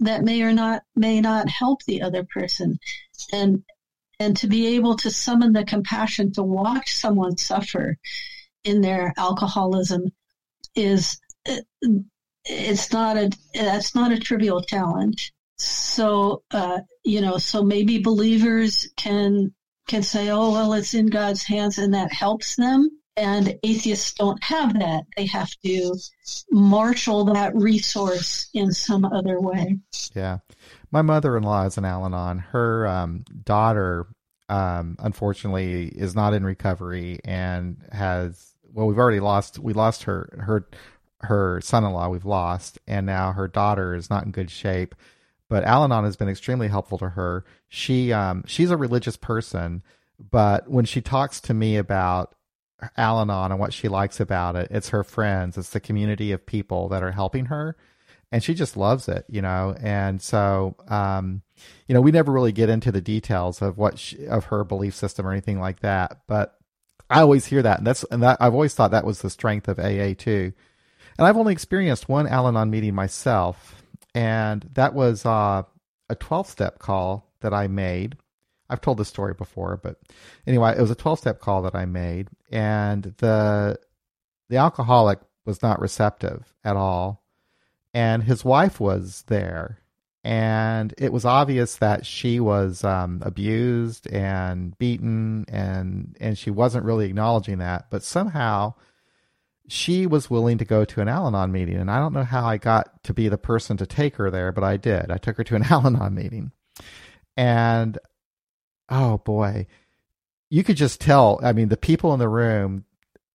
that 0.00 0.22
may 0.22 0.42
or 0.42 0.52
not 0.52 0.82
may 0.94 1.20
not 1.20 1.48
help 1.48 1.82
the 1.84 2.02
other 2.02 2.24
person 2.24 2.78
and 3.32 3.62
and 4.20 4.36
to 4.36 4.46
be 4.46 4.76
able 4.76 4.96
to 4.96 5.10
summon 5.10 5.52
the 5.52 5.64
compassion 5.64 6.32
to 6.32 6.42
watch 6.42 6.94
someone 6.94 7.36
suffer 7.36 7.96
in 8.64 8.80
their 8.80 9.12
alcoholism 9.16 10.10
is 10.74 11.20
it's 12.44 12.92
not 12.92 13.16
a 13.16 13.30
that's 13.54 13.94
not 13.94 14.12
a 14.12 14.18
trivial 14.18 14.62
challenge 14.62 15.32
so 15.56 16.42
uh, 16.50 16.80
you 17.04 17.20
know 17.20 17.38
so 17.38 17.62
maybe 17.62 17.98
believers 17.98 18.88
can 18.96 19.52
can 19.86 20.02
say 20.02 20.28
oh 20.28 20.52
well 20.52 20.72
it's 20.74 20.94
in 20.94 21.06
god's 21.06 21.42
hands 21.42 21.78
and 21.78 21.94
that 21.94 22.12
helps 22.12 22.56
them 22.56 22.90
and 23.18 23.58
atheists 23.64 24.14
don't 24.14 24.42
have 24.44 24.78
that. 24.78 25.04
They 25.16 25.26
have 25.26 25.50
to 25.64 25.96
marshal 26.50 27.24
that 27.24 27.54
resource 27.54 28.48
in 28.54 28.70
some 28.70 29.04
other 29.04 29.40
way. 29.40 29.78
Yeah. 30.14 30.38
My 30.90 31.02
mother 31.02 31.36
in 31.36 31.42
law 31.42 31.64
is 31.64 31.76
an 31.76 31.84
Al 31.84 32.04
Anon. 32.04 32.38
Her 32.38 32.86
um, 32.86 33.24
daughter, 33.44 34.06
um, 34.48 34.96
unfortunately, 34.98 35.88
is 35.88 36.14
not 36.14 36.34
in 36.34 36.44
recovery 36.44 37.18
and 37.24 37.76
has, 37.92 38.54
well, 38.72 38.86
we've 38.86 38.98
already 38.98 39.20
lost, 39.20 39.58
we 39.58 39.72
lost 39.72 40.04
her, 40.04 40.38
her, 40.40 40.68
her 41.20 41.60
son 41.60 41.84
in 41.84 41.92
law, 41.92 42.08
we've 42.08 42.24
lost, 42.24 42.78
and 42.86 43.04
now 43.04 43.32
her 43.32 43.48
daughter 43.48 43.94
is 43.94 44.08
not 44.08 44.24
in 44.24 44.30
good 44.30 44.50
shape. 44.50 44.94
But 45.50 45.64
Al 45.64 45.84
Anon 45.84 46.04
has 46.04 46.16
been 46.16 46.28
extremely 46.28 46.68
helpful 46.68 46.98
to 46.98 47.10
her. 47.10 47.44
She, 47.68 48.12
um, 48.12 48.44
she's 48.46 48.70
a 48.70 48.76
religious 48.76 49.16
person, 49.16 49.82
but 50.18 50.70
when 50.70 50.84
she 50.84 51.00
talks 51.00 51.40
to 51.42 51.54
me 51.54 51.76
about 51.76 52.34
Al 52.96 53.20
Anon 53.20 53.52
and 53.52 53.60
what 53.60 53.72
she 53.72 53.88
likes 53.88 54.20
about 54.20 54.56
it. 54.56 54.68
It's 54.70 54.90
her 54.90 55.04
friends, 55.04 55.58
it's 55.58 55.70
the 55.70 55.80
community 55.80 56.32
of 56.32 56.46
people 56.46 56.88
that 56.88 57.02
are 57.02 57.12
helping 57.12 57.46
her. 57.46 57.76
And 58.30 58.42
she 58.42 58.54
just 58.54 58.76
loves 58.76 59.08
it, 59.08 59.24
you 59.28 59.40
know. 59.40 59.74
And 59.80 60.20
so, 60.20 60.76
um, 60.88 61.42
you 61.86 61.94
know, 61.94 62.00
we 62.00 62.12
never 62.12 62.30
really 62.30 62.52
get 62.52 62.68
into 62.68 62.92
the 62.92 63.00
details 63.00 63.62
of 63.62 63.78
what 63.78 63.98
she, 63.98 64.26
of 64.26 64.46
her 64.46 64.64
belief 64.64 64.94
system 64.94 65.26
or 65.26 65.32
anything 65.32 65.60
like 65.60 65.80
that. 65.80 66.20
But 66.26 66.54
I 67.08 67.20
always 67.20 67.46
hear 67.46 67.62
that, 67.62 67.78
and 67.78 67.86
that's 67.86 68.04
and 68.04 68.22
that 68.22 68.36
I've 68.40 68.52
always 68.52 68.74
thought 68.74 68.90
that 68.90 69.06
was 69.06 69.22
the 69.22 69.30
strength 69.30 69.66
of 69.66 69.78
AA 69.78 70.12
too. 70.16 70.52
And 71.16 71.26
I've 71.26 71.38
only 71.38 71.54
experienced 71.54 72.08
one 72.08 72.26
Al 72.26 72.46
Anon 72.46 72.70
meeting 72.70 72.94
myself, 72.94 73.82
and 74.14 74.68
that 74.74 74.92
was 74.92 75.24
uh, 75.24 75.62
a 76.10 76.14
twelve 76.14 76.48
step 76.48 76.78
call 76.78 77.32
that 77.40 77.54
I 77.54 77.66
made 77.66 78.16
I've 78.70 78.80
told 78.80 78.98
this 78.98 79.08
story 79.08 79.34
before, 79.34 79.80
but 79.82 79.98
anyway, 80.46 80.74
it 80.76 80.80
was 80.80 80.90
a 80.90 80.94
12 80.94 81.20
step 81.20 81.40
call 81.40 81.62
that 81.62 81.74
I 81.74 81.86
made 81.86 82.28
and 82.50 83.14
the 83.18 83.78
the 84.48 84.56
alcoholic 84.56 85.20
was 85.44 85.62
not 85.62 85.80
receptive 85.80 86.54
at 86.64 86.76
all 86.76 87.22
and 87.98 88.22
his 88.22 88.44
wife 88.44 88.80
was 88.80 89.24
there 89.26 89.80
and 90.24 90.94
it 90.98 91.12
was 91.12 91.24
obvious 91.24 91.76
that 91.76 92.04
she 92.04 92.38
was 92.40 92.84
um, 92.84 93.22
abused 93.24 94.06
and 94.12 94.76
beaten 94.78 95.44
and 95.48 96.16
and 96.20 96.36
she 96.36 96.50
wasn't 96.50 96.84
really 96.84 97.06
acknowledging 97.06 97.58
that 97.58 97.86
but 97.90 98.02
somehow 98.02 98.72
she 99.68 100.06
was 100.06 100.30
willing 100.30 100.58
to 100.58 100.64
go 100.64 100.84
to 100.84 101.00
an 101.00 101.08
Al-Anon 101.08 101.52
meeting 101.52 101.76
and 101.76 101.90
I 101.90 101.98
don't 101.98 102.14
know 102.14 102.24
how 102.24 102.46
I 102.46 102.56
got 102.56 103.02
to 103.04 103.12
be 103.12 103.28
the 103.28 103.38
person 103.38 103.76
to 103.78 103.86
take 103.86 104.16
her 104.16 104.30
there 104.30 104.52
but 104.52 104.64
I 104.64 104.76
did 104.76 105.10
I 105.10 105.18
took 105.18 105.36
her 105.36 105.44
to 105.44 105.56
an 105.56 105.62
Al-Anon 105.70 106.14
meeting 106.14 106.52
and 107.36 107.98
oh 108.88 109.18
boy, 109.18 109.66
you 110.50 110.64
could 110.64 110.76
just 110.76 111.00
tell. 111.00 111.40
I 111.42 111.52
mean, 111.52 111.68
the 111.68 111.76
people 111.76 112.12
in 112.12 112.18
the 112.18 112.28
room, 112.28 112.84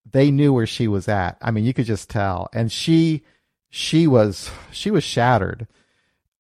they 0.10 0.32
knew 0.32 0.54
where 0.54 0.68
she 0.68 0.88
was 0.88 1.08
at. 1.08 1.38
I 1.42 1.52
mean, 1.52 1.64
you 1.64 1.74
could 1.74 1.86
just 1.86 2.10
tell. 2.10 2.50
And 2.54 2.72
she, 2.72 3.24
she 3.76 4.06
was, 4.06 4.52
she 4.72 4.92
was 4.92 5.04
shattered. 5.04 5.66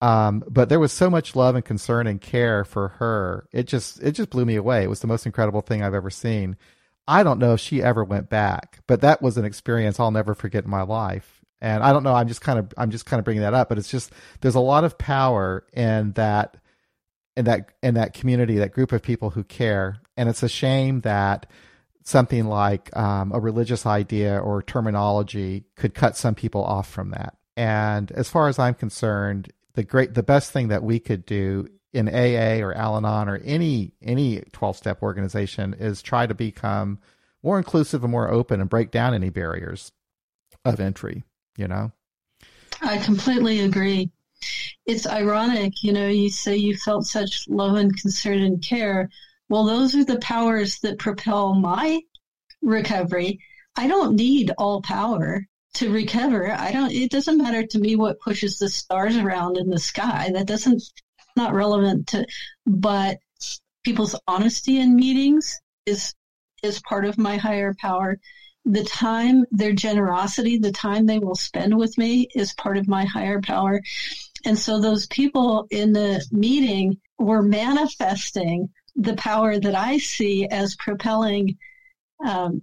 Um, 0.01 0.43
but 0.47 0.69
there 0.69 0.79
was 0.79 0.91
so 0.91 1.09
much 1.09 1.35
love 1.35 1.55
and 1.55 1.65
concern 1.65 2.05
and 2.05 2.21
care 2.21 2.63
for 2.63 2.89
her. 2.89 3.47
It 3.51 3.63
just, 3.63 3.99
it 4.03 4.11
just 4.11 4.29
blew 4.29 4.45
me 4.45 4.55
away. 4.55 4.83
It 4.83 4.89
was 4.89 4.99
the 4.99 5.07
most 5.07 5.25
incredible 5.25 5.61
thing 5.61 5.81
I've 5.81 5.95
ever 5.95 6.11
seen. 6.11 6.57
I 7.07 7.23
don't 7.23 7.39
know 7.39 7.53
if 7.53 7.59
she 7.59 7.81
ever 7.81 8.03
went 8.03 8.29
back, 8.29 8.81
but 8.85 9.01
that 9.01 9.19
was 9.23 9.35
an 9.35 9.45
experience 9.45 9.99
I'll 9.99 10.11
never 10.11 10.35
forget 10.35 10.65
in 10.65 10.69
my 10.69 10.83
life. 10.83 11.41
And 11.59 11.81
I 11.81 11.91
don't 11.91 12.03
know. 12.03 12.13
I'm 12.13 12.27
just 12.27 12.41
kind 12.41 12.59
of, 12.59 12.71
I'm 12.77 12.91
just 12.91 13.07
kind 13.07 13.17
of 13.17 13.25
bringing 13.25 13.41
that 13.41 13.55
up, 13.55 13.67
but 13.67 13.79
it's 13.79 13.89
just, 13.89 14.11
there's 14.41 14.53
a 14.53 14.59
lot 14.59 14.83
of 14.83 14.99
power 14.99 15.65
in 15.73 16.11
that 16.11 16.57
in 17.35 17.45
that 17.45 17.71
in 17.81 17.95
that 17.95 18.13
community, 18.13 18.57
that 18.59 18.73
group 18.73 18.91
of 18.91 19.01
people 19.01 19.31
who 19.31 19.43
care. 19.43 19.97
And 20.15 20.29
it's 20.29 20.43
a 20.43 20.49
shame 20.49 21.01
that 21.01 21.47
something 22.03 22.45
like 22.45 22.95
um, 22.95 23.31
a 23.31 23.39
religious 23.39 23.85
idea 23.85 24.37
or 24.37 24.61
terminology 24.61 25.65
could 25.75 25.93
cut 25.93 26.17
some 26.17 26.35
people 26.35 26.63
off 26.63 26.89
from 26.89 27.11
that. 27.11 27.35
And 27.55 28.11
as 28.11 28.29
far 28.29 28.47
as 28.47 28.59
I'm 28.59 28.73
concerned, 28.73 29.51
the 29.73 29.83
great 29.83 30.13
the 30.13 30.23
best 30.23 30.51
thing 30.51 30.67
that 30.69 30.83
we 30.83 30.99
could 30.99 31.25
do 31.25 31.67
in 31.93 32.09
AA 32.09 32.63
or 32.63 32.73
Al-Anon 32.73 33.29
or 33.29 33.37
any 33.37 33.93
any 34.01 34.41
12 34.51 34.77
step 34.77 35.03
organization 35.03 35.75
is 35.75 36.01
try 36.01 36.25
to 36.25 36.33
become 36.33 36.99
more 37.43 37.57
inclusive 37.57 38.03
and 38.03 38.11
more 38.11 38.29
open 38.29 38.61
and 38.61 38.69
break 38.69 38.91
down 38.91 39.13
any 39.13 39.29
barriers 39.29 39.91
of 40.65 40.79
entry, 40.79 41.23
you 41.57 41.67
know. 41.67 41.91
I 42.81 42.97
completely 42.97 43.59
agree 43.59 44.11
it's 44.85 45.07
ironic, 45.07 45.83
you 45.83 45.93
know, 45.93 46.07
you 46.07 46.29
say 46.29 46.55
you 46.55 46.75
felt 46.75 47.05
such 47.05 47.47
love 47.47 47.75
and 47.75 47.95
concern 47.99 48.39
and 48.39 48.61
care. 48.61 49.09
Well, 49.49 49.65
those 49.65 49.95
are 49.95 50.05
the 50.05 50.19
powers 50.19 50.79
that 50.79 50.99
propel 50.99 51.53
my 51.53 52.01
recovery. 52.61 53.39
I 53.75 53.87
don't 53.87 54.15
need 54.15 54.51
all 54.57 54.81
power 54.81 55.45
to 55.75 55.91
recover. 55.91 56.51
I 56.51 56.71
don't, 56.71 56.91
it 56.91 57.11
doesn't 57.11 57.37
matter 57.37 57.65
to 57.65 57.79
me 57.79 57.95
what 57.95 58.19
pushes 58.19 58.57
the 58.57 58.69
stars 58.69 59.17
around 59.17 59.57
in 59.57 59.69
the 59.69 59.79
sky. 59.79 60.29
That 60.33 60.47
doesn't, 60.47 60.83
not 61.35 61.53
relevant 61.53 62.07
to, 62.07 62.25
but 62.65 63.17
people's 63.83 64.15
honesty 64.27 64.79
in 64.79 64.95
meetings 64.95 65.59
is, 65.85 66.13
is 66.61 66.81
part 66.81 67.05
of 67.05 67.17
my 67.17 67.37
higher 67.37 67.75
power. 67.79 68.19
The 68.65 68.83
time, 68.83 69.43
their 69.51 69.73
generosity, 69.73 70.57
the 70.57 70.71
time 70.71 71.05
they 71.05 71.19
will 71.19 71.35
spend 71.35 71.75
with 71.77 71.97
me 71.97 72.29
is 72.33 72.53
part 72.53 72.77
of 72.77 72.87
my 72.87 73.03
higher 73.03 73.41
power. 73.41 73.81
And 74.45 74.57
so 74.57 74.79
those 74.79 75.07
people 75.07 75.67
in 75.69 75.91
the 75.91 76.25
meeting 76.31 76.97
were 77.17 77.41
manifesting 77.41 78.69
the 78.95 79.15
power 79.15 79.59
that 79.59 79.75
I 79.75 79.97
see 79.97 80.47
as 80.47 80.75
propelling 80.75 81.57
um, 82.23 82.61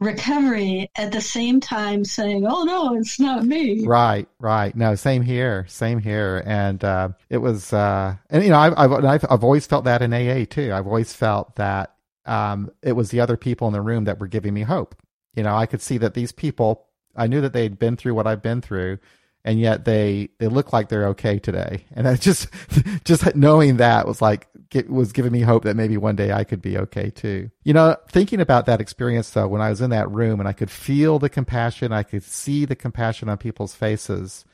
recovery 0.00 0.90
at 0.96 1.12
the 1.12 1.20
same 1.20 1.60
time 1.60 2.04
saying, 2.04 2.46
"Oh 2.46 2.64
no, 2.64 2.94
it's 2.96 3.18
not 3.20 3.44
me." 3.44 3.84
Right, 3.86 4.28
right. 4.38 4.74
No, 4.74 4.94
same 4.94 5.22
here, 5.22 5.66
same 5.68 5.98
here. 5.98 6.42
And 6.46 6.82
uh, 6.84 7.10
it 7.30 7.38
was, 7.38 7.72
uh, 7.72 8.16
and 8.30 8.44
you 8.44 8.50
know, 8.50 8.58
I've, 8.58 8.74
I've 8.76 9.24
I've 9.30 9.44
always 9.44 9.66
felt 9.66 9.84
that 9.84 10.02
in 10.02 10.12
AA 10.12 10.44
too. 10.44 10.72
I've 10.72 10.86
always 10.86 11.12
felt 11.12 11.56
that 11.56 11.94
um, 12.26 12.70
it 12.82 12.92
was 12.92 13.10
the 13.10 13.20
other 13.20 13.36
people 13.36 13.66
in 13.66 13.72
the 13.72 13.80
room 13.80 14.04
that 14.04 14.18
were 14.18 14.28
giving 14.28 14.54
me 14.54 14.62
hope. 14.62 14.94
You 15.34 15.42
know, 15.42 15.54
I 15.54 15.66
could 15.66 15.82
see 15.82 15.98
that 15.98 16.14
these 16.14 16.32
people. 16.32 16.86
I 17.16 17.28
knew 17.28 17.40
that 17.42 17.52
they'd 17.52 17.78
been 17.78 17.96
through 17.96 18.14
what 18.14 18.26
I've 18.26 18.42
been 18.42 18.60
through, 18.60 18.98
and 19.44 19.60
yet 19.60 19.84
they 19.84 20.30
they 20.38 20.48
look 20.48 20.72
like 20.72 20.88
they're 20.88 21.08
okay 21.08 21.38
today. 21.38 21.84
And 21.92 22.08
I 22.08 22.16
just 22.16 22.48
just 23.04 23.34
knowing 23.36 23.76
that 23.76 24.06
was 24.06 24.22
like 24.22 24.48
was 24.88 25.12
giving 25.12 25.32
me 25.32 25.40
hope 25.40 25.64
that 25.64 25.76
maybe 25.76 25.96
one 25.96 26.16
day 26.16 26.32
I 26.32 26.44
could 26.44 26.62
be 26.62 26.78
okay 26.78 27.10
too. 27.10 27.50
You 27.62 27.74
know, 27.74 27.96
thinking 28.08 28.40
about 28.40 28.66
that 28.66 28.80
experience 28.80 29.30
though, 29.30 29.46
when 29.46 29.60
I 29.60 29.70
was 29.70 29.80
in 29.80 29.90
that 29.90 30.10
room 30.10 30.40
and 30.40 30.48
I 30.48 30.52
could 30.52 30.70
feel 30.70 31.18
the 31.18 31.28
compassion, 31.28 31.92
I 31.92 32.02
could 32.02 32.22
see 32.22 32.64
the 32.64 32.74
compassion 32.74 33.28
on 33.28 33.38
people's 33.38 33.74
faces. 33.74 34.44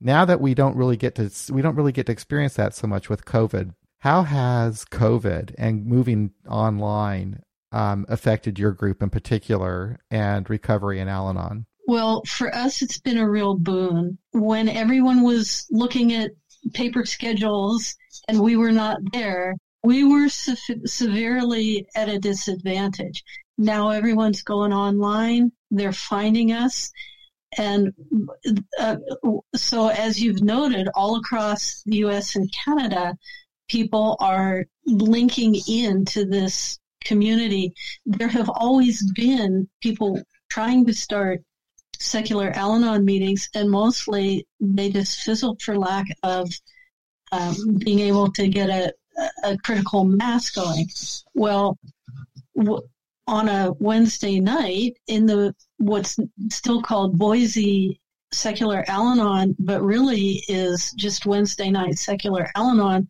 Now 0.00 0.24
that 0.24 0.40
we 0.40 0.54
don't 0.54 0.76
really 0.76 0.96
get 0.96 1.16
to 1.16 1.30
we 1.52 1.60
don't 1.60 1.74
really 1.74 1.92
get 1.92 2.06
to 2.06 2.12
experience 2.12 2.54
that 2.54 2.74
so 2.74 2.86
much 2.86 3.08
with 3.08 3.24
COVID. 3.24 3.74
How 3.98 4.22
has 4.22 4.84
COVID 4.84 5.54
and 5.58 5.84
moving 5.84 6.30
online 6.48 7.42
um, 7.72 8.06
affected 8.08 8.58
your 8.58 8.70
group 8.70 9.02
in 9.02 9.10
particular 9.10 9.98
and 10.08 10.48
recovery 10.48 11.00
in 11.00 11.08
Al-Anon? 11.08 11.66
Well, 11.88 12.22
for 12.26 12.54
us, 12.54 12.82
it's 12.82 13.00
been 13.00 13.16
a 13.16 13.28
real 13.28 13.54
boon. 13.54 14.18
When 14.32 14.68
everyone 14.68 15.22
was 15.22 15.66
looking 15.70 16.12
at 16.12 16.32
paper 16.74 17.06
schedules 17.06 17.96
and 18.28 18.40
we 18.40 18.56
were 18.56 18.72
not 18.72 18.98
there, 19.14 19.56
we 19.82 20.04
were 20.04 20.28
se- 20.28 20.82
severely 20.84 21.86
at 21.96 22.10
a 22.10 22.18
disadvantage. 22.18 23.24
Now 23.56 23.88
everyone's 23.88 24.42
going 24.42 24.70
online. 24.70 25.50
They're 25.70 25.94
finding 25.94 26.52
us. 26.52 26.92
And 27.56 27.94
uh, 28.78 28.96
so, 29.56 29.88
as 29.88 30.20
you've 30.20 30.42
noted, 30.42 30.88
all 30.94 31.16
across 31.16 31.82
the 31.86 32.04
US 32.04 32.36
and 32.36 32.52
Canada, 32.66 33.16
people 33.70 34.18
are 34.20 34.66
linking 34.84 35.58
into 35.66 36.26
this 36.26 36.78
community. 37.02 37.72
There 38.04 38.28
have 38.28 38.50
always 38.50 39.10
been 39.12 39.70
people 39.80 40.20
trying 40.50 40.84
to 40.84 40.92
start 40.92 41.42
secular 41.98 42.50
Al 42.50 42.74
Anon 42.74 43.04
meetings, 43.04 43.48
and 43.54 43.70
mostly 43.70 44.46
they 44.60 44.90
just 44.90 45.20
fizzled 45.20 45.60
for 45.62 45.76
lack 45.76 46.06
of 46.22 46.50
um, 47.32 47.54
being 47.78 48.00
able 48.00 48.32
to 48.32 48.48
get 48.48 48.68
a, 48.70 48.92
a 49.44 49.58
critical 49.58 50.04
mass 50.04 50.50
going. 50.50 50.88
Well, 51.34 51.78
w- 52.56 52.88
on 53.26 53.48
a 53.48 53.72
Wednesday 53.78 54.40
night 54.40 54.96
in 55.06 55.26
the 55.26 55.54
what's 55.76 56.18
still 56.50 56.82
called 56.82 57.18
Boise 57.18 58.00
Secular 58.32 58.84
Al 58.88 59.08
Anon, 59.08 59.56
but 59.58 59.82
really 59.82 60.42
is 60.48 60.92
just 60.92 61.26
Wednesday 61.26 61.70
night 61.70 61.98
Secular 61.98 62.50
Al 62.54 62.70
Anon, 62.70 63.08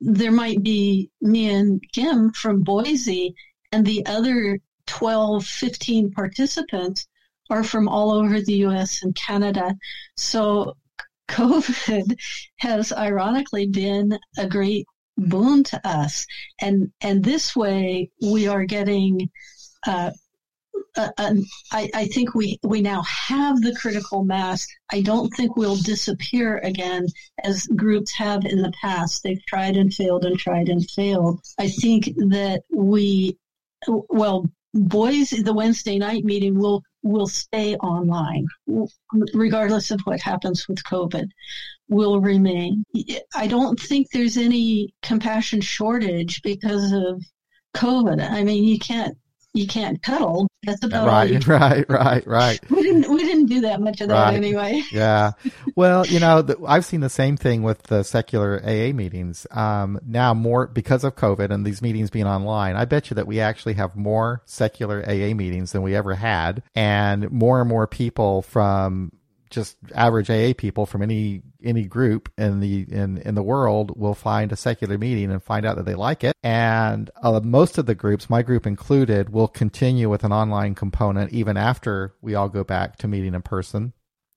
there 0.00 0.32
might 0.32 0.62
be 0.62 1.10
me 1.20 1.50
and 1.50 1.82
Kim 1.92 2.32
from 2.32 2.62
Boise, 2.62 3.34
and 3.72 3.84
the 3.84 4.04
other 4.06 4.60
12, 4.86 5.44
15 5.44 6.12
participants 6.12 7.06
are 7.50 7.64
from 7.64 7.88
all 7.88 8.10
over 8.10 8.40
the 8.40 8.64
US 8.66 9.02
and 9.02 9.14
Canada. 9.14 9.74
So 10.16 10.76
COVID 11.28 12.16
has 12.58 12.92
ironically 12.92 13.66
been 13.66 14.18
a 14.38 14.46
great 14.46 14.86
boon 15.16 15.62
to 15.64 15.80
us. 15.86 16.26
And, 16.60 16.92
and 17.00 17.22
this 17.22 17.54
way 17.54 18.10
we 18.20 18.48
are 18.48 18.64
getting, 18.64 19.30
uh, 19.86 20.10
uh, 20.96 21.34
I, 21.72 21.90
I, 21.92 22.06
think 22.06 22.34
we, 22.34 22.58
we 22.62 22.80
now 22.80 23.02
have 23.02 23.60
the 23.60 23.74
critical 23.74 24.24
mass. 24.24 24.66
I 24.92 25.00
don't 25.00 25.28
think 25.30 25.56
we'll 25.56 25.76
disappear 25.76 26.58
again 26.58 27.06
as 27.42 27.66
groups 27.66 28.12
have 28.16 28.44
in 28.44 28.62
the 28.62 28.72
past. 28.80 29.22
They've 29.22 29.44
tried 29.46 29.76
and 29.76 29.92
failed 29.92 30.24
and 30.24 30.38
tried 30.38 30.68
and 30.68 30.88
failed. 30.90 31.40
I 31.58 31.68
think 31.68 32.06
that 32.30 32.62
we, 32.72 33.38
well, 33.88 34.48
Boise, 34.74 35.42
the 35.42 35.54
Wednesday 35.54 35.98
night 35.98 36.24
meeting 36.24 36.58
will 36.58 36.82
will 37.02 37.28
stay 37.28 37.76
online, 37.76 38.46
regardless 39.32 39.90
of 39.90 40.00
what 40.02 40.20
happens 40.20 40.66
with 40.68 40.82
COVID, 40.84 41.28
will 41.88 42.20
remain. 42.20 42.84
I 43.34 43.46
don't 43.46 43.78
think 43.78 44.08
there's 44.10 44.36
any 44.36 44.92
compassion 45.02 45.60
shortage 45.60 46.42
because 46.42 46.92
of 46.92 47.22
COVID. 47.76 48.20
I 48.28 48.42
mean, 48.42 48.64
you 48.64 48.78
can't 48.78 49.16
you 49.54 49.68
can't 49.68 50.02
cuddle. 50.02 50.48
That's 50.64 50.84
about 50.84 51.06
right, 51.06 51.46
right, 51.46 51.88
right, 51.88 52.26
right. 52.26 52.70
We 52.70 52.82
didn't 52.82 53.08
we 53.08 53.22
didn't 53.22 53.46
do 53.46 53.60
that 53.62 53.80
much 53.80 54.00
of 54.00 54.08
that 54.08 54.14
right. 54.14 54.34
anyway. 54.34 54.82
yeah. 54.92 55.32
Well, 55.76 56.04
you 56.06 56.18
know, 56.18 56.42
the, 56.42 56.58
I've 56.66 56.84
seen 56.84 57.00
the 57.00 57.08
same 57.08 57.36
thing 57.36 57.62
with 57.62 57.84
the 57.84 58.02
secular 58.02 58.60
AA 58.64 58.92
meetings. 58.92 59.46
Um, 59.52 60.00
now 60.04 60.34
more 60.34 60.66
because 60.66 61.04
of 61.04 61.14
COVID 61.14 61.50
and 61.50 61.64
these 61.64 61.80
meetings 61.80 62.10
being 62.10 62.26
online. 62.26 62.74
I 62.76 62.84
bet 62.84 63.10
you 63.10 63.14
that 63.14 63.28
we 63.28 63.40
actually 63.40 63.74
have 63.74 63.94
more 63.94 64.42
secular 64.44 65.02
AA 65.08 65.34
meetings 65.34 65.72
than 65.72 65.82
we 65.82 65.94
ever 65.94 66.14
had, 66.14 66.62
and 66.74 67.30
more 67.30 67.60
and 67.60 67.68
more 67.68 67.86
people 67.86 68.42
from 68.42 69.12
just 69.54 69.76
average 69.94 70.28
AA 70.28 70.52
people 70.56 70.84
from 70.84 71.00
any 71.00 71.42
any 71.62 71.84
group 71.84 72.30
in 72.36 72.60
the 72.60 72.84
in 72.90 73.18
in 73.18 73.34
the 73.34 73.42
world 73.42 73.96
will 73.96 74.14
find 74.14 74.52
a 74.52 74.56
secular 74.56 74.98
meeting 74.98 75.30
and 75.30 75.42
find 75.42 75.64
out 75.64 75.76
that 75.76 75.86
they 75.86 75.94
like 75.94 76.24
it. 76.24 76.34
And 76.42 77.10
uh, 77.22 77.40
most 77.40 77.78
of 77.78 77.86
the 77.86 77.94
groups, 77.94 78.28
my 78.28 78.42
group 78.42 78.66
included, 78.66 79.30
will 79.30 79.48
continue 79.48 80.10
with 80.10 80.24
an 80.24 80.32
online 80.32 80.74
component 80.74 81.32
even 81.32 81.56
after 81.56 82.14
we 82.20 82.34
all 82.34 82.48
go 82.48 82.64
back 82.64 82.96
to 82.98 83.08
meeting 83.08 83.34
in 83.34 83.42
person. 83.42 83.92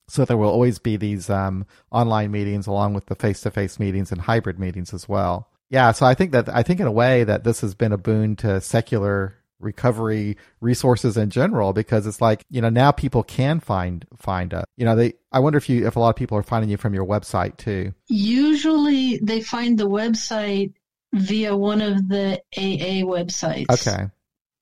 So 0.07 0.23
there 0.23 0.37
will 0.37 0.49
always 0.49 0.79
be 0.79 0.95
these 0.95 1.29
um, 1.29 1.65
online 1.91 2.31
meetings 2.31 2.67
along 2.67 2.93
with 2.93 3.07
the 3.07 3.15
face 3.15 3.41
to 3.41 3.51
face 3.51 3.79
meetings 3.79 4.11
and 4.11 4.21
hybrid 4.21 4.57
meetings 4.57 4.93
as 4.93 5.09
well. 5.09 5.49
Yeah, 5.69 5.91
so 5.91 6.05
I 6.05 6.13
think 6.13 6.31
that 6.31 6.47
I 6.47 6.63
think 6.63 6.79
in 6.79 6.87
a 6.87 6.91
way 6.91 7.25
that 7.25 7.43
this 7.43 7.59
has 7.59 7.75
been 7.75 7.91
a 7.91 7.97
boon 7.97 8.37
to 8.37 8.61
secular 8.61 9.35
recovery 9.59 10.37
resources 10.61 11.17
in 11.17 11.29
general 11.29 11.73
because 11.73 12.05
it's 12.05 12.21
like 12.21 12.45
you 12.49 12.61
know 12.61 12.69
now 12.69 12.91
people 12.91 13.23
can 13.23 13.59
find 13.59 14.05
find 14.15 14.53
a 14.53 14.63
you 14.75 14.85
know 14.85 14.95
they 14.95 15.13
i 15.31 15.39
wonder 15.39 15.57
if 15.57 15.67
you 15.67 15.87
if 15.87 15.95
a 15.95 15.99
lot 15.99 16.09
of 16.09 16.15
people 16.15 16.37
are 16.37 16.43
finding 16.43 16.69
you 16.69 16.77
from 16.77 16.93
your 16.93 17.05
website 17.05 17.57
too. 17.57 17.93
Usually 18.07 19.19
they 19.23 19.41
find 19.41 19.77
the 19.77 19.89
website 19.89 20.73
via 21.13 21.55
one 21.55 21.81
of 21.81 22.07
the 22.07 22.41
aa 22.57 23.03
websites. 23.05 23.69
Okay. 23.69 24.09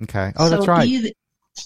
Okay. 0.04 0.32
Oh 0.38 0.50
so 0.50 0.56
that's 0.56 0.68
right. 0.68 0.88
either, 0.88 1.10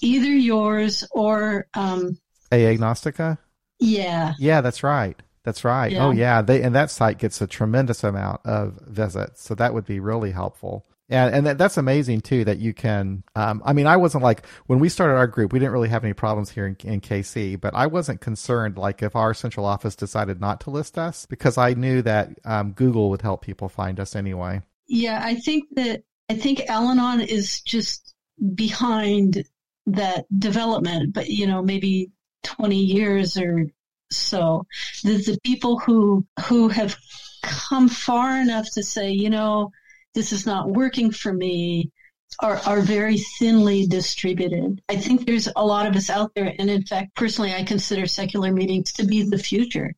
either 0.02 0.32
yours 0.32 1.06
or 1.12 1.66
um 1.74 2.18
aa 2.52 2.56
agnostica? 2.56 3.38
Yeah. 3.78 4.34
Yeah 4.38 4.60
that's 4.60 4.82
right. 4.82 5.20
That's 5.44 5.64
right. 5.64 5.92
Yeah. 5.92 6.06
oh 6.06 6.10
yeah. 6.10 6.42
They 6.42 6.62
and 6.62 6.74
that 6.74 6.90
site 6.90 7.18
gets 7.18 7.40
a 7.40 7.46
tremendous 7.46 8.02
amount 8.02 8.40
of 8.44 8.80
visits. 8.86 9.42
So 9.42 9.54
that 9.54 9.72
would 9.72 9.86
be 9.86 10.00
really 10.00 10.32
helpful 10.32 10.84
and 11.10 11.34
and 11.34 11.46
that, 11.46 11.58
that's 11.58 11.76
amazing 11.76 12.20
too 12.20 12.44
that 12.44 12.58
you 12.58 12.72
can. 12.72 13.24
Um, 13.34 13.62
I 13.64 13.72
mean, 13.72 13.86
I 13.86 13.96
wasn't 13.96 14.22
like 14.22 14.46
when 14.66 14.78
we 14.78 14.88
started 14.88 15.14
our 15.14 15.26
group, 15.26 15.52
we 15.52 15.58
didn't 15.58 15.72
really 15.72 15.88
have 15.88 16.04
any 16.04 16.14
problems 16.14 16.50
here 16.50 16.66
in, 16.66 16.76
in 16.84 17.00
KC, 17.00 17.60
but 17.60 17.74
I 17.74 17.88
wasn't 17.88 18.20
concerned 18.20 18.78
like 18.78 19.02
if 19.02 19.16
our 19.16 19.34
central 19.34 19.66
office 19.66 19.96
decided 19.96 20.40
not 20.40 20.60
to 20.62 20.70
list 20.70 20.96
us 20.96 21.26
because 21.26 21.58
I 21.58 21.74
knew 21.74 22.00
that 22.02 22.30
um, 22.44 22.72
Google 22.72 23.10
would 23.10 23.22
help 23.22 23.42
people 23.42 23.68
find 23.68 23.98
us 23.98 24.14
anyway. 24.14 24.62
Yeah, 24.86 25.20
I 25.22 25.34
think 25.34 25.64
that 25.74 26.04
I 26.30 26.34
think 26.34 26.60
Al-Anon 26.68 27.20
is 27.20 27.60
just 27.60 28.14
behind 28.54 29.44
that 29.86 30.26
development, 30.36 31.12
but 31.12 31.28
you 31.28 31.46
know, 31.46 31.62
maybe 31.62 32.12
20 32.44 32.76
years 32.76 33.36
or 33.36 33.66
so. 34.10 34.66
The, 35.02 35.16
the 35.16 35.38
people 35.42 35.78
who 35.78 36.26
who 36.46 36.68
have 36.68 36.96
come 37.42 37.88
far 37.88 38.40
enough 38.40 38.70
to 38.72 38.82
say, 38.82 39.10
you 39.10 39.30
know, 39.30 39.72
this 40.14 40.32
is 40.32 40.46
not 40.46 40.70
working 40.70 41.10
for 41.10 41.32
me 41.32 41.90
are, 42.38 42.60
are 42.66 42.80
very 42.80 43.18
thinly 43.38 43.86
distributed. 43.86 44.80
I 44.88 44.96
think 44.96 45.26
there's 45.26 45.48
a 45.56 45.64
lot 45.64 45.86
of 45.86 45.96
us 45.96 46.10
out 46.10 46.32
there. 46.34 46.54
And 46.58 46.70
in 46.70 46.84
fact, 46.84 47.14
personally, 47.16 47.52
I 47.52 47.64
consider 47.64 48.06
secular 48.06 48.52
meetings 48.52 48.92
to 48.94 49.04
be 49.04 49.22
the 49.22 49.38
future. 49.38 49.94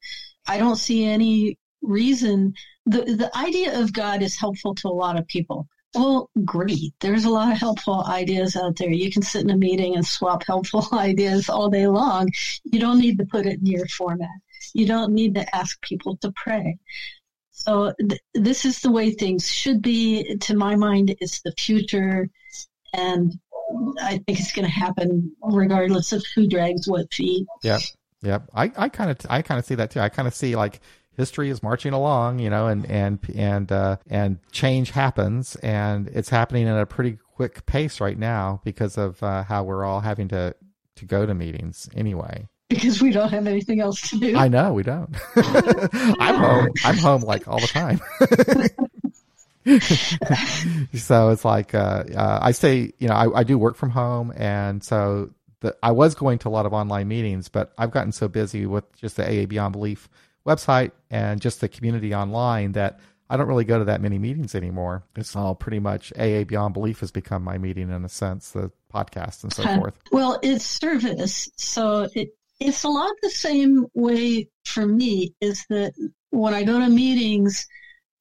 I 0.46 0.58
don't 0.58 0.76
see 0.76 1.04
any 1.04 1.58
reason. 1.82 2.54
The, 2.86 3.02
the 3.02 3.36
idea 3.36 3.80
of 3.80 3.92
God 3.92 4.22
is 4.22 4.38
helpful 4.38 4.74
to 4.76 4.88
a 4.88 4.90
lot 4.90 5.18
of 5.18 5.26
people. 5.26 5.68
Well, 5.94 6.30
great. 6.44 6.94
There's 7.00 7.26
a 7.26 7.30
lot 7.30 7.52
of 7.52 7.58
helpful 7.58 8.04
ideas 8.06 8.56
out 8.56 8.76
there. 8.76 8.90
You 8.90 9.10
can 9.10 9.22
sit 9.22 9.42
in 9.42 9.50
a 9.50 9.56
meeting 9.56 9.94
and 9.94 10.06
swap 10.06 10.42
helpful 10.46 10.86
ideas 10.92 11.50
all 11.50 11.68
day 11.68 11.86
long. 11.86 12.30
You 12.64 12.80
don't 12.80 12.98
need 12.98 13.18
to 13.18 13.26
put 13.26 13.46
it 13.46 13.60
in 13.60 13.66
your 13.66 13.86
format. 13.88 14.30
You 14.72 14.86
don't 14.86 15.12
need 15.12 15.34
to 15.34 15.54
ask 15.54 15.80
people 15.82 16.16
to 16.18 16.32
pray. 16.34 16.78
So 17.64 17.92
th- 17.98 18.20
this 18.34 18.64
is 18.64 18.80
the 18.80 18.90
way 18.90 19.12
things 19.12 19.48
should 19.48 19.82
be. 19.82 20.36
To 20.36 20.56
my 20.56 20.76
mind, 20.76 21.14
it's 21.20 21.42
the 21.42 21.52
future, 21.52 22.28
and 22.92 23.32
I 24.00 24.18
think 24.26 24.40
it's 24.40 24.52
going 24.52 24.64
to 24.64 24.70
happen 24.70 25.34
regardless 25.42 26.12
of 26.12 26.24
who 26.34 26.48
drags 26.48 26.88
what 26.88 27.12
feet. 27.12 27.46
Yeah, 27.62 27.78
yep. 28.22 28.48
I 28.54 28.72
I 28.76 28.88
kind 28.88 29.10
of 29.10 29.18
I 29.30 29.42
kind 29.42 29.58
of 29.58 29.64
see 29.64 29.76
that 29.76 29.90
too. 29.90 30.00
I 30.00 30.08
kind 30.08 30.26
of 30.26 30.34
see 30.34 30.56
like 30.56 30.80
history 31.16 31.50
is 31.50 31.62
marching 31.62 31.92
along, 31.92 32.40
you 32.40 32.50
know, 32.50 32.66
and 32.66 32.84
and 32.90 33.18
and 33.34 33.70
uh, 33.70 33.96
and 34.08 34.38
change 34.50 34.90
happens, 34.90 35.56
and 35.56 36.08
it's 36.08 36.30
happening 36.30 36.66
at 36.66 36.80
a 36.80 36.86
pretty 36.86 37.18
quick 37.34 37.64
pace 37.66 38.00
right 38.00 38.18
now 38.18 38.60
because 38.64 38.98
of 38.98 39.22
uh, 39.22 39.44
how 39.44 39.62
we're 39.62 39.84
all 39.84 40.00
having 40.00 40.28
to 40.28 40.54
to 40.96 41.04
go 41.04 41.26
to 41.26 41.34
meetings 41.34 41.88
anyway 41.94 42.48
because 42.74 43.02
we 43.02 43.10
don't 43.10 43.30
have 43.30 43.46
anything 43.46 43.80
else 43.80 44.10
to 44.10 44.18
do. 44.18 44.36
I 44.36 44.48
know 44.48 44.72
we 44.72 44.82
don't. 44.82 45.14
I'm 45.36 46.36
home. 46.36 46.68
I'm 46.84 46.96
home 46.96 47.22
like 47.22 47.46
all 47.48 47.60
the 47.60 47.66
time. 47.66 48.00
so 50.94 51.30
it's 51.30 51.44
like 51.44 51.74
uh, 51.74 52.04
uh, 52.14 52.38
I 52.42 52.52
say, 52.52 52.92
you 52.98 53.08
know, 53.08 53.14
I, 53.14 53.40
I, 53.40 53.44
do 53.44 53.56
work 53.58 53.76
from 53.76 53.90
home, 53.90 54.32
and 54.36 54.82
so 54.82 55.30
the, 55.60 55.76
I 55.82 55.92
was 55.92 56.14
going 56.14 56.38
to 56.40 56.48
a 56.48 56.50
lot 56.50 56.66
of 56.66 56.72
online 56.72 57.08
meetings, 57.08 57.48
but 57.48 57.72
I've 57.78 57.90
gotten 57.90 58.12
so 58.12 58.28
busy 58.28 58.66
with 58.66 58.84
just 58.96 59.16
the 59.16 59.24
AA 59.24 59.46
Beyond 59.46 59.72
Belief 59.72 60.08
website 60.46 60.90
and 61.10 61.40
just 61.40 61.60
the 61.60 61.68
community 61.68 62.14
online 62.14 62.72
that 62.72 62.98
I 63.30 63.36
don't 63.36 63.46
really 63.46 63.64
go 63.64 63.78
to 63.78 63.84
that 63.84 64.00
many 64.00 64.18
meetings 64.18 64.54
anymore. 64.54 65.04
It's 65.16 65.36
all 65.36 65.54
pretty 65.54 65.78
much 65.78 66.12
AA 66.18 66.44
Beyond 66.44 66.74
Belief 66.74 67.00
has 67.00 67.12
become 67.12 67.44
my 67.44 67.56
meeting 67.56 67.90
in 67.90 68.04
a 68.04 68.08
sense, 68.08 68.50
the 68.50 68.72
podcast 68.92 69.44
and 69.44 69.52
so 69.52 69.62
uh, 69.62 69.78
forth. 69.78 69.94
Well, 70.10 70.38
it's 70.42 70.66
service, 70.66 71.48
so 71.56 72.08
it 72.14 72.34
it's 72.66 72.84
a 72.84 72.88
lot 72.88 73.10
the 73.22 73.30
same 73.30 73.86
way 73.94 74.48
for 74.64 74.86
me 74.86 75.34
is 75.40 75.64
that 75.68 75.92
when 76.30 76.54
I 76.54 76.62
go 76.62 76.78
to 76.78 76.88
meetings, 76.88 77.66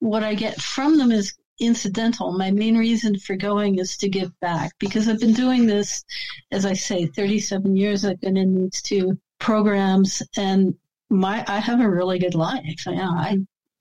what 0.00 0.22
I 0.22 0.34
get 0.34 0.60
from 0.60 0.98
them 0.98 1.12
is 1.12 1.34
incidental. 1.60 2.32
My 2.32 2.50
main 2.50 2.76
reason 2.76 3.18
for 3.18 3.36
going 3.36 3.78
is 3.78 3.96
to 3.98 4.08
give 4.08 4.38
back 4.40 4.72
because 4.78 5.08
I've 5.08 5.20
been 5.20 5.32
doing 5.32 5.66
this, 5.66 6.04
as 6.50 6.66
I 6.66 6.74
say, 6.74 7.06
37 7.06 7.76
years. 7.76 8.04
I've 8.04 8.20
been 8.20 8.36
in 8.36 8.54
these 8.54 8.82
two 8.82 9.18
programs 9.38 10.22
and 10.36 10.74
my, 11.08 11.44
I 11.46 11.58
have 11.60 11.80
a 11.80 11.88
really 11.88 12.18
good 12.18 12.34
life. 12.34 12.84
I, 12.86 12.94
I, 12.94 13.38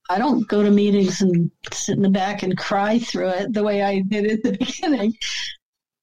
I 0.10 0.18
don't 0.18 0.48
go 0.48 0.64
to 0.64 0.70
meetings 0.70 1.22
and 1.22 1.50
sit 1.72 1.96
in 1.96 2.04
the 2.04 2.10
back 2.10 2.44
and 2.44 2.58
cry 2.58 3.00
through 3.00 3.30
it 3.30 3.54
the 3.54 3.64
way 3.64 3.82
I 3.82 4.02
did 4.02 4.30
at 4.30 4.44
the 4.44 4.52
beginning. 4.60 5.16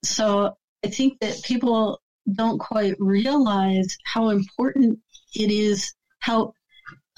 So 0.03 0.57
I 0.85 0.89
think 0.89 1.21
that 1.21 1.43
people 1.43 2.01
don't 2.35 2.59
quite 2.59 2.95
realize 2.99 3.97
how 4.05 4.31
important 4.31 4.99
it 5.35 5.51
is, 5.51 5.95
how, 6.21 6.53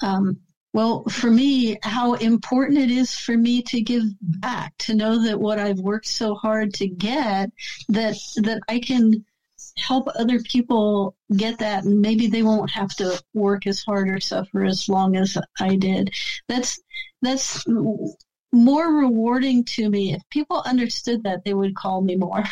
um, 0.01 0.37
well, 0.73 1.03
for 1.05 1.29
me, 1.29 1.77
how 1.83 2.13
important 2.13 2.79
it 2.79 2.91
is 2.91 3.13
for 3.13 3.37
me 3.37 3.61
to 3.63 3.81
give 3.81 4.03
back, 4.21 4.73
to 4.79 4.95
know 4.95 5.21
that 5.23 5.39
what 5.39 5.59
I've 5.59 5.79
worked 5.79 6.07
so 6.07 6.35
hard 6.35 6.73
to 6.75 6.87
get, 6.87 7.51
that, 7.89 8.15
that 8.37 8.61
I 8.69 8.79
can 8.79 9.25
help 9.77 10.07
other 10.15 10.39
people 10.39 11.15
get 11.35 11.59
that 11.59 11.83
and 11.83 12.01
maybe 12.01 12.27
they 12.27 12.43
won't 12.43 12.71
have 12.71 12.93
to 12.95 13.21
work 13.33 13.67
as 13.67 13.83
hard 13.83 14.09
or 14.09 14.19
suffer 14.19 14.63
as 14.63 14.87
long 14.87 15.15
as 15.15 15.37
I 15.59 15.75
did. 15.75 16.13
That's, 16.47 16.79
that's 17.21 17.65
more 18.51 18.93
rewarding 18.93 19.63
to 19.63 19.89
me. 19.89 20.13
If 20.13 20.21
people 20.29 20.61
understood 20.65 21.23
that, 21.23 21.43
they 21.45 21.53
would 21.53 21.75
call 21.75 22.01
me 22.01 22.15
more. 22.15 22.43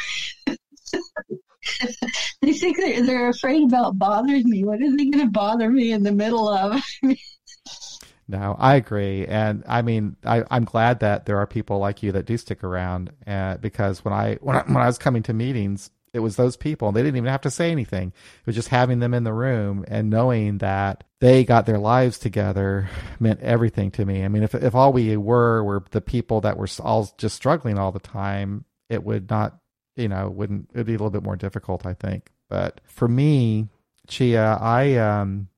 they 2.41 2.53
think 2.53 2.77
they're, 2.77 3.03
they're 3.03 3.29
afraid 3.29 3.63
about 3.63 3.97
bothering 3.97 4.49
me. 4.49 4.63
What 4.63 4.81
are 4.81 4.95
they 4.95 5.05
going 5.05 5.25
to 5.25 5.31
bother 5.31 5.69
me 5.69 5.91
in 5.91 6.03
the 6.03 6.11
middle 6.11 6.47
of? 6.47 6.81
no, 8.27 8.55
I 8.57 8.75
agree, 8.75 9.25
and 9.25 9.63
I 9.67 9.81
mean, 9.81 10.15
I, 10.23 10.43
am 10.49 10.65
glad 10.65 11.01
that 11.01 11.25
there 11.25 11.37
are 11.37 11.47
people 11.47 11.79
like 11.79 12.03
you 12.03 12.11
that 12.13 12.25
do 12.25 12.37
stick 12.37 12.63
around. 12.63 13.11
Uh, 13.25 13.57
because 13.57 14.03
when 14.03 14.13
I 14.13 14.35
when 14.41 14.55
I, 14.55 14.61
when 14.63 14.77
I 14.77 14.87
was 14.87 14.97
coming 14.97 15.23
to 15.23 15.33
meetings, 15.33 15.91
it 16.13 16.19
was 16.19 16.35
those 16.35 16.57
people. 16.57 16.87
and 16.89 16.97
They 16.97 17.01
didn't 17.01 17.17
even 17.17 17.29
have 17.29 17.41
to 17.41 17.51
say 17.51 17.71
anything. 17.71 18.09
It 18.09 18.45
was 18.45 18.55
just 18.55 18.69
having 18.69 18.99
them 18.99 19.13
in 19.13 19.23
the 19.23 19.33
room 19.33 19.85
and 19.87 20.09
knowing 20.09 20.59
that 20.59 21.03
they 21.19 21.43
got 21.43 21.65
their 21.65 21.77
lives 21.77 22.17
together 22.17 22.89
meant 23.19 23.41
everything 23.41 23.91
to 23.91 24.05
me. 24.05 24.23
I 24.23 24.27
mean, 24.27 24.43
if 24.43 24.55
if 24.55 24.75
all 24.75 24.93
we 24.93 25.15
were 25.17 25.63
were 25.63 25.83
the 25.91 26.01
people 26.01 26.41
that 26.41 26.57
were 26.57 26.67
all 26.79 27.09
just 27.17 27.35
struggling 27.35 27.77
all 27.77 27.91
the 27.91 27.99
time, 27.99 28.65
it 28.89 29.03
would 29.03 29.29
not, 29.29 29.59
you 29.99 30.07
know, 30.07 30.29
wouldn't 30.29 30.69
it'd 30.73 30.87
be 30.87 30.93
a 30.93 30.97
little 30.97 31.09
bit 31.09 31.23
more 31.23 31.35
difficult, 31.35 31.85
I 31.85 31.93
think. 31.93 32.31
But 32.49 32.81
for 32.85 33.07
me, 33.07 33.67
Chia, 34.07 34.57
I 34.59 34.95
um 34.95 35.49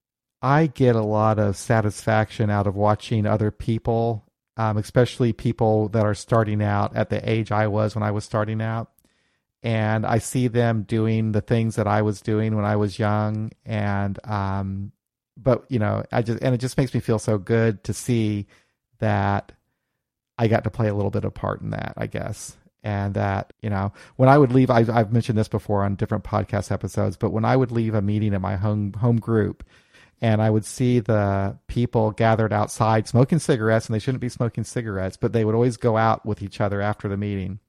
I 0.42 0.68
get 0.68 0.96
a 0.96 1.04
lot 1.04 1.40
of 1.40 1.56
satisfaction 1.56 2.50
out 2.50 2.68
of 2.68 2.76
watching 2.76 3.26
other 3.26 3.52
people, 3.52 4.26
um, 4.58 4.78
especially 4.78 5.34
people 5.34 5.88
that 5.90 6.06
are 6.06 6.16
starting 6.16 6.62
out 6.64 6.96
at 6.96 7.10
the 7.10 7.30
age 7.30 7.52
I 7.52 7.68
was 7.68 7.96
when 7.96 8.04
I 8.04 8.12
was 8.12 8.26
starting 8.26 8.62
out 8.62 8.90
and 9.64 10.06
I 10.06 10.18
see 10.18 10.48
them 10.48 10.84
doing 10.84 11.32
the 11.32 11.42
things 11.42 11.76
that 11.76 11.88
I 11.88 12.02
was 12.02 12.22
doing 12.22 12.56
when 12.56 12.66
I 12.66 12.76
was 12.76 12.98
young, 12.98 13.52
and 13.66 14.20
um, 14.28 14.92
but 15.38 15.66
you 15.70 15.80
know, 15.80 16.04
I 16.12 16.22
just 16.22 16.42
and 16.42 16.56
it 16.56 16.60
just 16.60 16.78
makes 16.78 16.94
me 16.94 17.00
feel 17.00 17.20
so 17.20 17.38
good 17.38 17.84
to 17.84 17.94
see 17.94 18.48
that 19.00 19.52
I 20.38 20.48
got 20.48 20.64
to 20.64 20.72
play 20.72 20.88
a 20.88 20.96
little 20.96 21.12
bit 21.12 21.26
of 21.26 21.34
part 21.34 21.62
in 21.62 21.72
that, 21.72 21.94
I 21.98 22.08
guess. 22.08 22.58
And 22.84 23.14
that, 23.14 23.54
you 23.62 23.70
know, 23.70 23.94
when 24.16 24.28
I 24.28 24.38
would 24.38 24.52
leave, 24.52 24.72
I've, 24.72 24.90
I've 24.90 25.14
mentioned 25.14 25.38
this 25.38 25.48
before 25.48 25.84
on 25.84 25.96
different 25.96 26.24
podcast 26.24 26.72
episodes, 26.72 27.16
but 27.16 27.32
when 27.32 27.46
I 27.46 27.56
would 27.56 27.72
leave 27.72 27.94
a 27.94 28.02
meeting 28.02 28.34
at 28.34 28.42
my 28.42 28.56
home, 28.56 28.94
home 28.94 29.18
group 29.18 29.64
and 30.20 30.42
I 30.42 30.50
would 30.50 30.66
see 30.66 31.00
the 31.00 31.58
people 31.68 32.12
gathered 32.12 32.54
outside 32.54 33.08
smoking 33.08 33.40
cigarettes 33.40 33.86
and 33.86 33.94
they 33.94 34.00
shouldn't 34.00 34.22
be 34.22 34.30
smoking 34.30 34.64
cigarettes, 34.64 35.16
but 35.16 35.32
they 35.32 35.46
would 35.46 35.56
always 35.56 35.78
go 35.78 35.96
out 35.96 36.26
with 36.26 36.42
each 36.42 36.60
other 36.60 36.82
after 36.82 37.08
the 37.08 37.18
meeting 37.18 37.60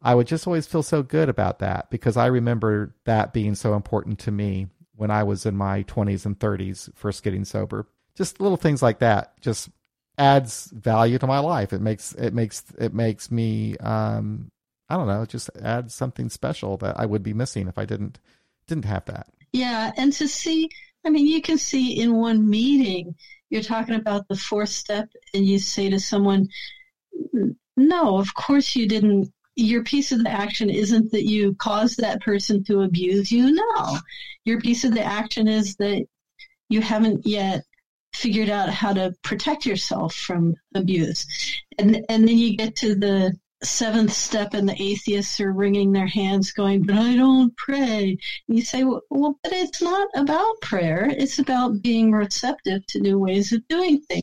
I 0.00 0.14
would 0.14 0.26
just 0.26 0.46
always 0.46 0.66
feel 0.66 0.82
so 0.82 1.02
good 1.02 1.28
about 1.28 1.58
that 1.58 1.90
because 1.90 2.16
I 2.16 2.26
remember 2.26 2.94
that 3.04 3.32
being 3.32 3.54
so 3.54 3.74
important 3.74 4.18
to 4.20 4.30
me 4.30 4.68
when 4.94 5.10
I 5.10 5.24
was 5.24 5.44
in 5.44 5.56
my 5.56 5.82
20s 5.84 6.24
and 6.24 6.38
30s, 6.38 6.90
first 6.94 7.22
getting 7.22 7.44
sober. 7.44 7.86
Just 8.14 8.40
little 8.40 8.56
things 8.56 8.82
like 8.82 9.00
that 9.00 9.40
just 9.40 9.70
adds 10.18 10.70
value 10.74 11.18
to 11.18 11.26
my 11.26 11.38
life. 11.38 11.72
It 11.72 11.80
makes 11.80 12.12
it 12.14 12.34
makes 12.34 12.64
it 12.78 12.92
makes 12.92 13.30
me 13.30 13.76
um, 13.78 14.50
I 14.88 14.96
don't 14.96 15.06
know, 15.06 15.24
just 15.24 15.50
adds 15.62 15.94
something 15.94 16.28
special 16.28 16.76
that 16.78 16.98
I 16.98 17.06
would 17.06 17.22
be 17.22 17.34
missing 17.34 17.68
if 17.68 17.78
I 17.78 17.84
didn't 17.84 18.18
didn't 18.66 18.84
have 18.86 19.04
that. 19.06 19.28
Yeah, 19.52 19.92
and 19.96 20.12
to 20.14 20.28
see, 20.28 20.68
I 21.06 21.10
mean, 21.10 21.26
you 21.26 21.40
can 21.40 21.58
see 21.58 22.00
in 22.00 22.14
one 22.14 22.48
meeting, 22.48 23.14
you're 23.48 23.62
talking 23.62 23.94
about 23.94 24.28
the 24.28 24.36
fourth 24.36 24.68
step, 24.68 25.08
and 25.32 25.46
you 25.46 25.58
say 25.58 25.88
to 25.88 26.00
someone, 26.00 26.48
"No, 27.76 28.18
of 28.18 28.34
course 28.34 28.76
you 28.76 28.86
didn't 28.86 29.32
your 29.58 29.82
piece 29.82 30.12
of 30.12 30.22
the 30.22 30.30
action 30.30 30.70
isn't 30.70 31.10
that 31.10 31.24
you 31.24 31.52
caused 31.56 31.98
that 31.98 32.20
person 32.20 32.62
to 32.62 32.82
abuse 32.82 33.32
you. 33.32 33.52
No, 33.52 33.98
your 34.44 34.60
piece 34.60 34.84
of 34.84 34.94
the 34.94 35.02
action 35.02 35.48
is 35.48 35.74
that 35.76 36.06
you 36.68 36.80
haven't 36.80 37.26
yet 37.26 37.64
figured 38.14 38.48
out 38.48 38.70
how 38.70 38.92
to 38.92 39.14
protect 39.22 39.66
yourself 39.66 40.14
from 40.14 40.54
abuse. 40.74 41.26
And, 41.78 42.04
and 42.08 42.26
then 42.26 42.38
you 42.38 42.56
get 42.56 42.76
to 42.76 42.94
the 42.94 43.36
seventh 43.62 44.12
step 44.12 44.54
and 44.54 44.68
the 44.68 44.80
atheists 44.80 45.40
are 45.40 45.52
wringing 45.52 45.92
their 45.92 46.06
hands 46.06 46.52
going, 46.52 46.82
but 46.84 46.96
I 46.96 47.16
don't 47.16 47.56
pray. 47.56 48.16
And 48.48 48.56
you 48.56 48.62
say, 48.62 48.84
well, 48.84 49.02
well, 49.10 49.38
but 49.42 49.52
it's 49.52 49.82
not 49.82 50.08
about 50.14 50.60
prayer. 50.62 51.08
It's 51.10 51.38
about 51.38 51.82
being 51.82 52.12
receptive 52.12 52.86
to 52.88 53.00
new 53.00 53.18
ways 53.18 53.52
of 53.52 53.66
doing 53.68 54.00
things. 54.02 54.22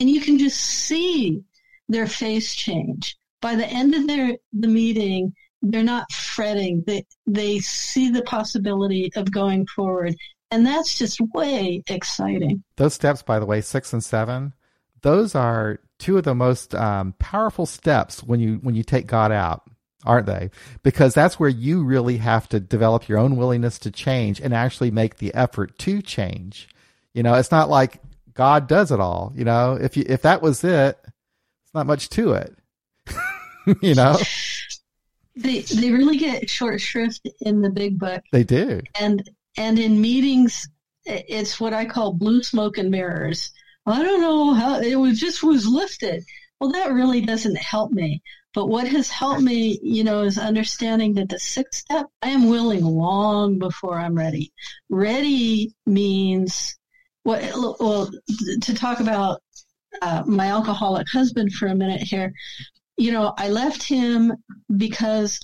And 0.00 0.08
you 0.08 0.20
can 0.20 0.38
just 0.38 0.58
see 0.58 1.42
their 1.88 2.06
face 2.06 2.54
change 2.54 3.16
by 3.40 3.54
the 3.54 3.66
end 3.66 3.94
of 3.94 4.06
their 4.06 4.36
the 4.52 4.68
meeting, 4.68 5.32
they're 5.62 5.82
not 5.82 6.10
fretting. 6.10 6.82
They 6.86 7.04
they 7.26 7.60
see 7.60 8.10
the 8.10 8.22
possibility 8.22 9.10
of 9.14 9.30
going 9.30 9.66
forward, 9.66 10.16
and 10.50 10.66
that's 10.66 10.98
just 10.98 11.20
way 11.34 11.82
exciting. 11.88 12.62
Those 12.76 12.94
steps, 12.94 13.22
by 13.22 13.38
the 13.38 13.46
way, 13.46 13.60
six 13.60 13.92
and 13.92 14.02
seven, 14.02 14.54
those 15.02 15.34
are 15.34 15.80
two 15.98 16.18
of 16.18 16.24
the 16.24 16.34
most 16.34 16.74
um, 16.74 17.14
powerful 17.18 17.66
steps 17.66 18.22
when 18.22 18.40
you 18.40 18.56
when 18.62 18.74
you 18.74 18.82
take 18.82 19.06
God 19.06 19.32
out 19.32 19.68
aren't 20.06 20.26
they? 20.26 20.50
Because 20.82 21.12
that's 21.12 21.38
where 21.38 21.50
you 21.50 21.82
really 21.82 22.18
have 22.18 22.48
to 22.50 22.60
develop 22.60 23.08
your 23.08 23.18
own 23.18 23.36
willingness 23.36 23.78
to 23.80 23.90
change 23.90 24.40
and 24.40 24.54
actually 24.54 24.90
make 24.90 25.16
the 25.16 25.34
effort 25.34 25.76
to 25.80 26.00
change. 26.00 26.68
You 27.12 27.22
know, 27.22 27.34
it's 27.34 27.50
not 27.50 27.68
like 27.68 28.00
God 28.32 28.68
does 28.68 28.92
it 28.92 29.00
all. 29.00 29.32
You 29.34 29.44
know, 29.44 29.74
if 29.74 29.96
you 29.96 30.04
if 30.06 30.22
that 30.22 30.40
was 30.40 30.62
it, 30.62 30.98
it's 31.64 31.74
not 31.74 31.86
much 31.86 32.08
to 32.10 32.32
it. 32.32 32.56
you 33.82 33.94
know? 33.94 34.16
They 35.34 35.60
they 35.60 35.90
really 35.90 36.16
get 36.16 36.48
short 36.48 36.80
shrift 36.80 37.28
in 37.40 37.60
the 37.60 37.70
big 37.70 37.98
book. 37.98 38.22
They 38.32 38.44
do. 38.44 38.80
And 38.98 39.28
and 39.56 39.78
in 39.78 40.00
meetings 40.00 40.68
it's 41.04 41.60
what 41.60 41.72
I 41.72 41.84
call 41.84 42.12
blue 42.12 42.42
smoke 42.42 42.78
and 42.78 42.90
mirrors. 42.90 43.52
I 43.86 44.02
don't 44.02 44.20
know 44.20 44.54
how 44.54 44.80
it 44.80 44.96
was 44.96 45.20
just 45.20 45.42
was 45.42 45.64
lifted. 45.64 46.24
Well, 46.58 46.72
that 46.72 46.92
really 46.92 47.20
doesn't 47.20 47.56
help 47.56 47.92
me. 47.92 48.22
But 48.54 48.66
what 48.66 48.88
has 48.88 49.08
helped 49.08 49.42
me, 49.42 49.78
you 49.82 50.02
know, 50.02 50.22
is 50.22 50.36
understanding 50.36 51.14
that 51.14 51.28
the 51.28 51.38
sixth 51.38 51.82
step, 51.82 52.06
I 52.22 52.30
am 52.30 52.48
willing 52.48 52.84
long 52.84 53.60
before 53.60 54.00
I'm 54.00 54.16
ready. 54.16 54.52
Ready 54.90 55.74
means 55.84 56.76
what? 57.22 57.42
Well, 57.78 58.10
to 58.62 58.74
talk 58.74 58.98
about 58.98 59.42
uh, 60.02 60.24
my 60.26 60.46
alcoholic 60.46 61.06
husband 61.08 61.52
for 61.52 61.68
a 61.68 61.74
minute 61.74 62.02
here 62.02 62.32
you 62.96 63.12
know, 63.12 63.34
I 63.36 63.48
left 63.48 63.82
him 63.82 64.32
because 64.74 65.40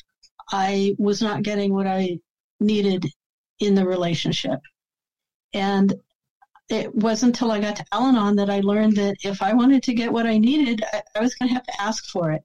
I 0.50 0.94
was 0.98 1.22
not 1.22 1.42
getting 1.42 1.72
what 1.72 1.86
I 1.86 2.18
needed 2.60 3.06
in 3.62 3.74
the 3.74 3.86
relationship. 3.86 4.60
And 5.54 5.94
it 6.68 6.94
wasn't 6.94 7.34
until 7.34 7.52
I 7.52 7.60
got 7.60 7.76
to 7.76 7.84
Al 7.92 8.06
Anon 8.06 8.36
that 8.36 8.50
I 8.50 8.60
learned 8.60 8.96
that 8.96 9.16
if 9.22 9.42
I 9.42 9.52
wanted 9.52 9.82
to 9.84 9.94
get 9.94 10.12
what 10.12 10.26
I 10.26 10.38
needed, 10.38 10.82
I, 10.92 11.02
I 11.16 11.20
was 11.20 11.34
going 11.34 11.48
to 11.48 11.54
have 11.54 11.66
to 11.66 11.80
ask 11.80 12.04
for 12.06 12.32
it. 12.32 12.42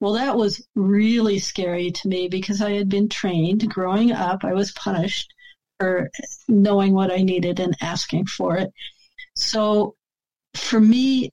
Well, 0.00 0.12
that 0.14 0.36
was 0.36 0.66
really 0.74 1.38
scary 1.38 1.90
to 1.90 2.08
me 2.08 2.28
because 2.28 2.60
I 2.60 2.72
had 2.72 2.88
been 2.88 3.08
trained 3.08 3.68
growing 3.70 4.12
up. 4.12 4.44
I 4.44 4.52
was 4.52 4.72
punished 4.72 5.32
for 5.78 6.10
knowing 6.48 6.94
what 6.94 7.12
I 7.12 7.18
needed 7.18 7.58
and 7.60 7.76
asking 7.80 8.26
for 8.26 8.56
it. 8.56 8.72
So 9.34 9.96
for 10.54 10.80
me, 10.80 11.32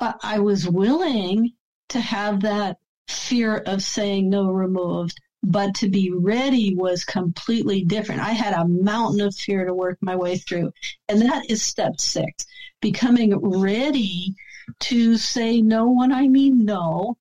I 0.00 0.38
was 0.40 0.68
willing 0.68 1.52
to 1.90 2.00
have 2.00 2.40
that 2.42 2.78
fear 3.08 3.58
of 3.58 3.82
saying 3.82 4.30
no 4.30 4.50
removed, 4.50 5.20
but 5.42 5.74
to 5.74 5.88
be 5.88 6.10
ready 6.12 6.74
was 6.74 7.04
completely 7.04 7.84
different. 7.84 8.20
I 8.20 8.30
had 8.30 8.54
a 8.54 8.68
mountain 8.68 9.20
of 9.20 9.34
fear 9.34 9.64
to 9.64 9.74
work 9.74 9.98
my 10.00 10.14
way 10.14 10.36
through. 10.36 10.72
And 11.08 11.20
that 11.22 11.50
is 11.50 11.62
step 11.62 12.00
six, 12.00 12.46
becoming 12.80 13.36
ready 13.36 14.34
to 14.80 15.16
say 15.16 15.60
no 15.60 15.90
when 15.90 16.12
I 16.12 16.28
mean 16.28 16.64
no 16.64 17.16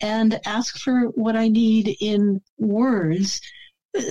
and 0.00 0.40
ask 0.46 0.78
for 0.78 1.08
what 1.08 1.36
I 1.36 1.48
need 1.48 1.96
in 2.00 2.40
words. 2.58 3.40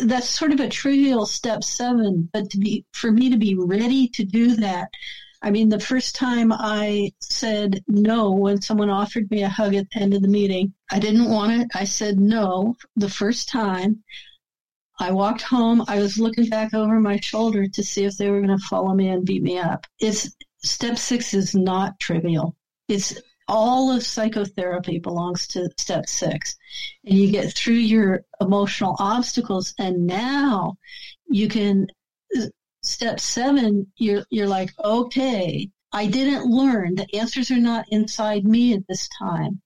That's 0.04 0.30
sort 0.30 0.52
of 0.52 0.60
a 0.60 0.70
trivial 0.70 1.26
step 1.26 1.64
seven, 1.64 2.30
but 2.34 2.50
to 2.52 2.58
be, 2.58 2.86
for 2.92 3.12
me 3.12 3.30
to 3.30 3.38
be 3.38 3.56
ready 3.56 4.08
to 4.10 4.24
do 4.24 4.56
that 4.56 4.90
I 5.46 5.52
mean, 5.52 5.70
the 5.70 5.80
first 5.80 6.16
time 6.16 6.52
I 6.52 7.12
said 7.20 7.84
no 7.88 8.32
when 8.32 8.64
someone 8.64 8.90
offered 8.90 9.30
me 9.30 9.44
a 9.44 9.48
hug 9.48 9.76
at 9.76 9.88
the 9.92 10.00
end 10.00 10.16
of 10.16 10.24
the 10.24 10.28
meeting, 10.28 10.74
I 10.92 10.98
didn't 10.98 11.30
want 11.30 11.62
it. 11.62 11.68
I 11.76 11.84
said 11.84 12.20
no 12.20 12.76
the 12.96 13.12
first 13.12 13.48
time. 13.48 14.04
I 15.00 15.12
walked 15.12 15.44
home. 15.44 15.84
I 15.88 16.00
was 16.00 16.18
looking 16.18 16.50
back 16.50 16.74
over 16.74 17.00
my 17.00 17.20
shoulder 17.20 17.68
to 17.68 17.84
see 17.84 18.06
if 18.06 18.18
they 18.18 18.32
were 18.32 18.42
going 18.42 18.58
to 18.58 18.66
follow 18.66 18.96
me 18.96 19.10
and 19.10 19.24
beat 19.24 19.44
me 19.44 19.60
up. 19.60 19.86
It's 20.00 20.36
step 20.64 20.98
six 20.98 21.36
is 21.36 21.54
not 21.54 22.00
trivial. 22.00 22.56
It's 22.88 23.14
all 23.48 23.92
of 23.92 24.04
psychotherapy 24.04 24.98
belongs 24.98 25.46
to 25.50 25.70
step 25.78 26.10
six. 26.10 26.56
And 27.06 27.16
you 27.16 27.32
get 27.32 27.54
through 27.54 27.76
your 27.76 28.26
emotional 28.42 28.96
obstacles 28.98 29.76
and 29.78 30.08
now 30.08 30.78
you 31.28 31.48
can 31.50 31.86
step 32.86 33.20
seven, 33.20 33.92
you're 33.98 34.26
you're 34.30 34.48
like, 34.48 34.72
okay, 34.84 35.70
I 35.92 36.08
didn't 36.08 36.46
learn. 36.50 36.96
The 36.96 37.08
answers 37.16 37.52
are 37.52 37.60
not 37.60 37.86
inside 37.90 38.46
me 38.46 38.74
at 38.74 38.88
this 38.88 39.10
time. 39.20 39.62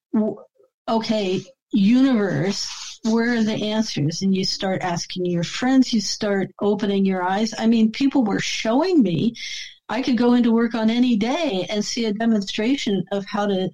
Okay, 0.88 1.42
universe, 1.72 3.00
where 3.04 3.36
are 3.36 3.44
the 3.44 3.72
answers? 3.72 4.22
And 4.22 4.36
you 4.36 4.44
start 4.44 4.82
asking 4.82 5.26
your 5.26 5.44
friends, 5.44 5.94
you 5.94 6.02
start 6.02 6.52
opening 6.62 7.06
your 7.06 7.24
eyes. 7.24 7.54
I 7.58 7.68
mean, 7.68 7.92
people 7.92 8.24
were 8.24 8.40
showing 8.40 9.02
me 9.02 9.36
I 9.88 10.04
could 10.04 10.18
go 10.18 10.34
into 10.34 10.52
work 10.52 10.76
on 10.76 10.92
any 10.92 11.18
day 11.18 11.66
and 11.70 11.84
see 11.84 12.06
a 12.06 12.14
demonstration 12.14 13.04
of 13.12 13.26
how 13.26 13.48
to 13.48 13.72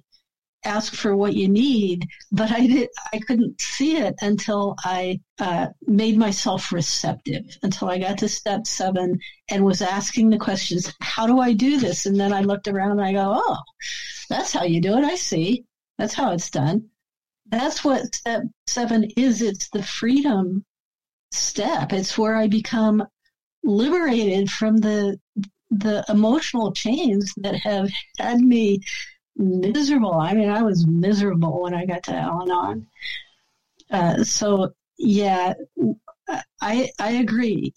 ask 0.66 0.94
for 0.94 1.16
what 1.16 1.34
you 1.34 1.48
need, 1.48 2.06
but 2.32 2.50
I 2.50 2.66
did 2.66 2.88
I 3.12 3.18
couldn't 3.20 3.60
see 3.60 3.96
it 3.96 4.14
until 4.20 4.74
I 4.84 5.20
uh, 5.38 5.68
made 5.86 6.18
myself 6.18 6.72
receptive. 6.72 7.44
Until 7.62 7.88
I 7.88 7.98
got 7.98 8.18
to 8.18 8.28
step 8.28 8.66
seven 8.66 9.18
and 9.48 9.64
was 9.64 9.80
asking 9.80 10.30
the 10.30 10.38
questions, 10.38 10.92
"How 11.00 11.26
do 11.26 11.38
I 11.40 11.52
do 11.52 11.78
this?" 11.78 12.06
And 12.06 12.18
then 12.18 12.32
I 12.32 12.40
looked 12.40 12.68
around 12.68 12.92
and 12.92 13.02
I 13.02 13.12
go, 13.12 13.42
"Oh, 13.46 13.58
that's 14.28 14.52
how 14.52 14.64
you 14.64 14.80
do 14.80 14.98
it. 14.98 15.04
I 15.04 15.14
see. 15.14 15.64
That's 15.98 16.14
how 16.14 16.32
it's 16.32 16.50
done." 16.50 16.90
That's 17.46 17.84
what 17.84 18.14
step 18.14 18.42
seven 18.66 19.04
is. 19.16 19.40
It's 19.40 19.68
the 19.70 19.82
freedom 19.82 20.64
step. 21.30 21.92
It's 21.92 22.18
where 22.18 22.36
I 22.36 22.48
become 22.48 23.06
liberated 23.62 24.50
from 24.50 24.78
the 24.78 25.18
the 25.70 26.04
emotional 26.08 26.72
chains 26.72 27.32
that 27.38 27.56
have 27.56 27.90
had 28.18 28.38
me 28.40 28.80
miserable. 29.36 30.14
I 30.14 30.34
mean, 30.34 30.48
I 30.48 30.62
was 30.62 30.86
miserable 30.86 31.62
when 31.62 31.74
I 31.74 31.86
got 31.86 32.04
to 32.04 32.14
Al 32.14 32.42
Anon. 32.42 32.86
Uh, 33.90 34.24
so 34.24 34.72
yeah, 34.98 35.54
I 36.60 36.90
I 36.98 37.10
agree. 37.12 37.72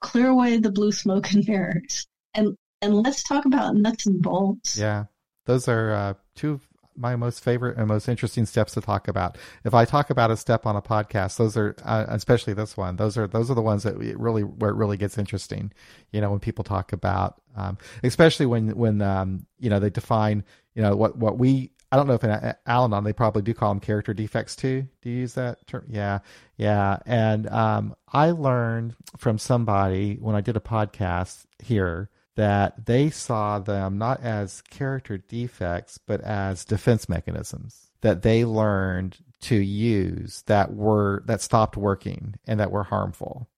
Clear 0.00 0.28
away 0.28 0.58
the 0.58 0.72
blue 0.72 0.92
smoke 0.92 1.32
and 1.32 1.46
mirrors, 1.46 2.06
and 2.34 2.56
and 2.82 2.94
let's 2.94 3.22
talk 3.22 3.44
about 3.44 3.76
nuts 3.76 4.06
and 4.06 4.22
bolts. 4.22 4.76
Yeah, 4.76 5.04
those 5.46 5.68
are 5.68 5.92
uh, 5.92 6.14
two 6.34 6.60
my 6.98 7.16
most 7.16 7.42
favorite 7.42 7.76
and 7.76 7.86
most 7.86 8.08
interesting 8.08 8.44
steps 8.44 8.74
to 8.74 8.80
talk 8.80 9.08
about. 9.08 9.38
If 9.64 9.72
I 9.74 9.84
talk 9.84 10.10
about 10.10 10.30
a 10.30 10.36
step 10.36 10.66
on 10.66 10.76
a 10.76 10.82
podcast, 10.82 11.36
those 11.36 11.56
are 11.56 11.76
uh, 11.84 12.06
especially 12.08 12.52
this 12.52 12.76
one. 12.76 12.96
Those 12.96 13.16
are 13.16 13.26
those 13.26 13.50
are 13.50 13.54
the 13.54 13.62
ones 13.62 13.84
that 13.84 13.96
really 13.96 14.42
where 14.42 14.70
it 14.70 14.76
really 14.76 14.96
gets 14.96 15.16
interesting. 15.16 15.72
You 16.12 16.20
know, 16.20 16.30
when 16.30 16.40
people 16.40 16.64
talk 16.64 16.92
about, 16.92 17.40
um, 17.56 17.78
especially 18.02 18.46
when 18.46 18.76
when 18.76 19.00
um, 19.00 19.46
you 19.58 19.70
know 19.70 19.78
they 19.78 19.90
define 19.90 20.44
you 20.74 20.82
know 20.82 20.96
what 20.96 21.16
what 21.16 21.38
we. 21.38 21.72
I 21.90 21.96
don't 21.96 22.06
know 22.06 22.12
if 22.12 22.22
in 22.22 22.54
Al-Anon 22.66 23.04
they 23.04 23.14
probably 23.14 23.40
do 23.40 23.54
call 23.54 23.70
them 23.70 23.80
character 23.80 24.12
defects 24.12 24.54
too. 24.54 24.86
Do 25.00 25.08
you 25.08 25.20
use 25.20 25.32
that 25.34 25.66
term? 25.66 25.86
Yeah, 25.88 26.18
yeah. 26.58 26.98
And 27.06 27.48
um, 27.48 27.96
I 28.12 28.32
learned 28.32 28.94
from 29.16 29.38
somebody 29.38 30.18
when 30.20 30.34
I 30.34 30.42
did 30.42 30.54
a 30.54 30.60
podcast 30.60 31.46
here 31.62 32.10
that 32.38 32.86
they 32.86 33.10
saw 33.10 33.58
them 33.58 33.98
not 33.98 34.22
as 34.22 34.62
character 34.70 35.18
defects, 35.18 35.98
but 35.98 36.20
as 36.20 36.64
defense 36.64 37.08
mechanisms 37.08 37.90
that 38.00 38.22
they 38.22 38.44
learned 38.44 39.18
to 39.40 39.56
use 39.56 40.44
that 40.46 40.72
were 40.72 41.24
that 41.26 41.42
stopped 41.42 41.76
working 41.76 42.36
and 42.46 42.60
that 42.60 42.70
were 42.70 42.84
harmful. 42.84 43.48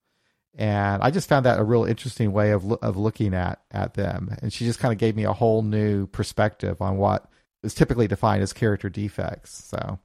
And 0.54 1.02
I 1.02 1.10
just 1.10 1.28
found 1.28 1.44
that 1.44 1.60
a 1.60 1.62
real 1.62 1.84
interesting 1.84 2.32
way 2.32 2.52
of 2.52 2.72
of 2.72 2.96
looking 2.96 3.34
at 3.34 3.60
at 3.70 3.92
them. 3.92 4.34
And 4.40 4.50
she 4.50 4.64
just 4.64 4.78
kind 4.78 4.92
of 4.92 4.98
gave 4.98 5.14
me 5.14 5.24
a 5.24 5.34
whole 5.34 5.60
new 5.60 6.06
perspective 6.06 6.80
on 6.80 6.96
what 6.96 7.30
is 7.62 7.74
typically 7.74 8.08
defined 8.08 8.42
as 8.42 8.54
character 8.54 8.88
defects. 8.88 9.62
So 9.62 9.98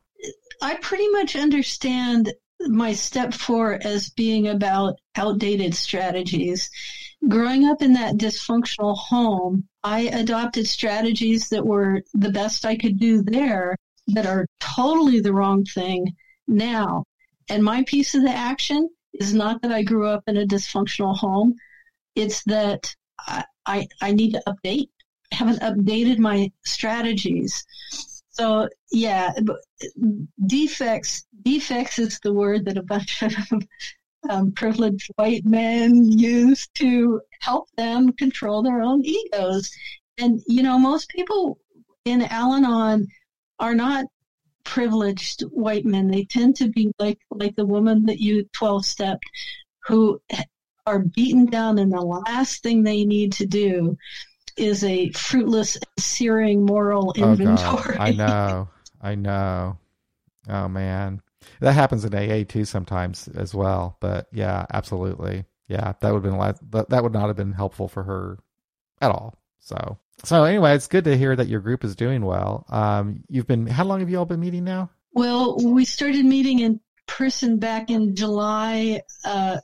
I 0.62 0.76
pretty 0.82 1.08
much 1.12 1.38
understand 1.38 2.34
my 2.60 2.92
step 2.92 3.34
four 3.34 3.80
as 3.82 4.10
being 4.10 4.50
about 4.50 5.00
outdated 5.16 5.76
strategies 5.76 6.70
growing 7.28 7.66
up 7.66 7.82
in 7.82 7.94
that 7.94 8.16
dysfunctional 8.18 8.98
home, 8.98 9.68
I 9.84 10.02
adopted 10.02 10.68
strategies 10.68 11.50
that 11.50 11.66
were 11.66 12.02
the 12.14 12.32
best 12.32 12.66
I 12.66 12.76
could 12.76 13.00
do 13.00 13.22
there 13.22 13.76
that 14.08 14.26
are 14.26 14.46
totally 14.60 15.20
the 15.20 15.34
wrong 15.34 15.66
thing 15.66 16.16
now. 16.48 17.04
And 17.50 17.64
my 17.64 17.84
piece 17.84 18.16
of 18.16 18.24
the 18.24 18.32
action 18.32 18.90
is 19.14 19.34
not 19.34 19.62
that 19.62 19.72
I 19.72 19.84
grew 19.84 20.08
up 20.08 20.24
in 20.28 20.38
a 20.38 20.46
dysfunctional 20.46 21.16
home. 21.18 21.56
It's 22.16 22.44
that 22.46 22.94
I, 23.20 23.44
I, 23.66 23.88
I 24.02 24.12
need 24.12 24.34
to 24.34 24.44
update. 24.48 24.90
I 25.32 25.36
haven't 25.36 25.62
updated 25.62 26.20
my 26.20 26.52
strategies. 26.64 27.66
So 28.30 28.68
yeah, 28.92 29.34
defects, 30.46 31.26
defects 31.44 32.00
is 32.00 32.20
the 32.22 32.34
word 32.34 32.66
that 32.66 32.78
a 32.78 32.84
bunch 32.84 33.24
of 33.24 33.34
um, 34.30 34.52
privileged 34.52 35.12
white 35.16 35.46
men 35.46 36.06
use 36.06 36.68
to 36.76 37.22
help 37.40 37.70
them 37.78 38.12
control 38.14 38.64
their 38.64 38.82
own 38.82 39.04
egos. 39.04 39.72
And, 40.18 40.42
you 40.48 40.64
know, 40.64 40.80
most 40.80 41.10
people 41.10 41.60
in 42.06 42.22
Al 42.24 42.54
Anon 42.54 43.08
are 43.60 43.76
not 43.76 44.06
privileged 44.64 45.42
white 45.52 45.86
men. 45.86 46.10
They 46.10 46.26
tend 46.26 46.56
to 46.58 46.70
be 46.70 46.92
like, 47.00 47.20
like 47.30 47.56
the 47.56 47.66
woman 47.66 48.06
that 48.06 48.20
you 48.20 48.48
12 48.54 48.86
stepped 48.86 49.26
who 49.86 50.20
are 50.86 51.00
beaten 51.00 51.46
down 51.46 51.80
and 51.80 51.92
the 51.92 52.02
last 52.02 52.64
thing 52.64 52.84
they 52.84 53.06
need 53.06 53.34
to 53.34 53.46
do 53.46 53.98
is 54.58 54.84
a 54.84 55.12
fruitless, 55.12 55.78
searing 56.00 56.66
moral 56.66 57.14
inventory. 57.14 57.98
Oh 57.98 58.02
I 58.02 58.12
know. 58.12 58.70
I 59.02 59.16
know. 59.16 59.78
Oh 60.48 60.68
man. 60.68 61.22
That 61.60 61.74
happens 61.74 62.06
in 62.06 62.14
AA 62.14 62.44
too 62.44 62.66
sometimes 62.66 63.28
as 63.30 63.54
well. 63.54 63.98
But 64.00 64.28
yeah, 64.32 64.66
absolutely. 64.74 65.46
Yeah, 65.68 65.94
that 66.00 66.14
would 66.14 66.24
have 66.24 66.32
been 66.32 66.72
that, 66.72 66.90
that 66.90 67.04
would 67.04 67.14
not 67.14 67.28
have 67.28 67.36
been 67.36 67.54
helpful 67.54 67.88
for 67.88 68.04
her 68.04 68.40
at 69.02 69.12
all. 69.12 69.36
So 69.60 69.98
so 70.24 70.44
anyway, 70.44 70.76
it's 70.76 70.88
good 70.88 71.04
to 71.06 71.18
hear 71.18 71.36
that 71.36 71.48
your 71.48 71.60
group 71.60 71.84
is 71.84 71.96
doing 71.96 72.24
well. 72.24 72.66
Um, 72.70 73.24
you've 73.28 73.48
been 73.48 73.68
how 73.68 73.84
long 73.84 74.00
have 74.00 74.10
you 74.10 74.18
all 74.18 74.26
been 74.26 74.40
meeting 74.40 74.64
now? 74.64 74.90
Well, 75.14 75.58
we 75.58 75.86
started 75.86 76.26
meeting 76.26 76.60
in 76.60 76.80
person 77.08 77.58
back 77.58 77.90
in 77.90 78.16
July, 78.16 79.02
uh, 79.24 79.58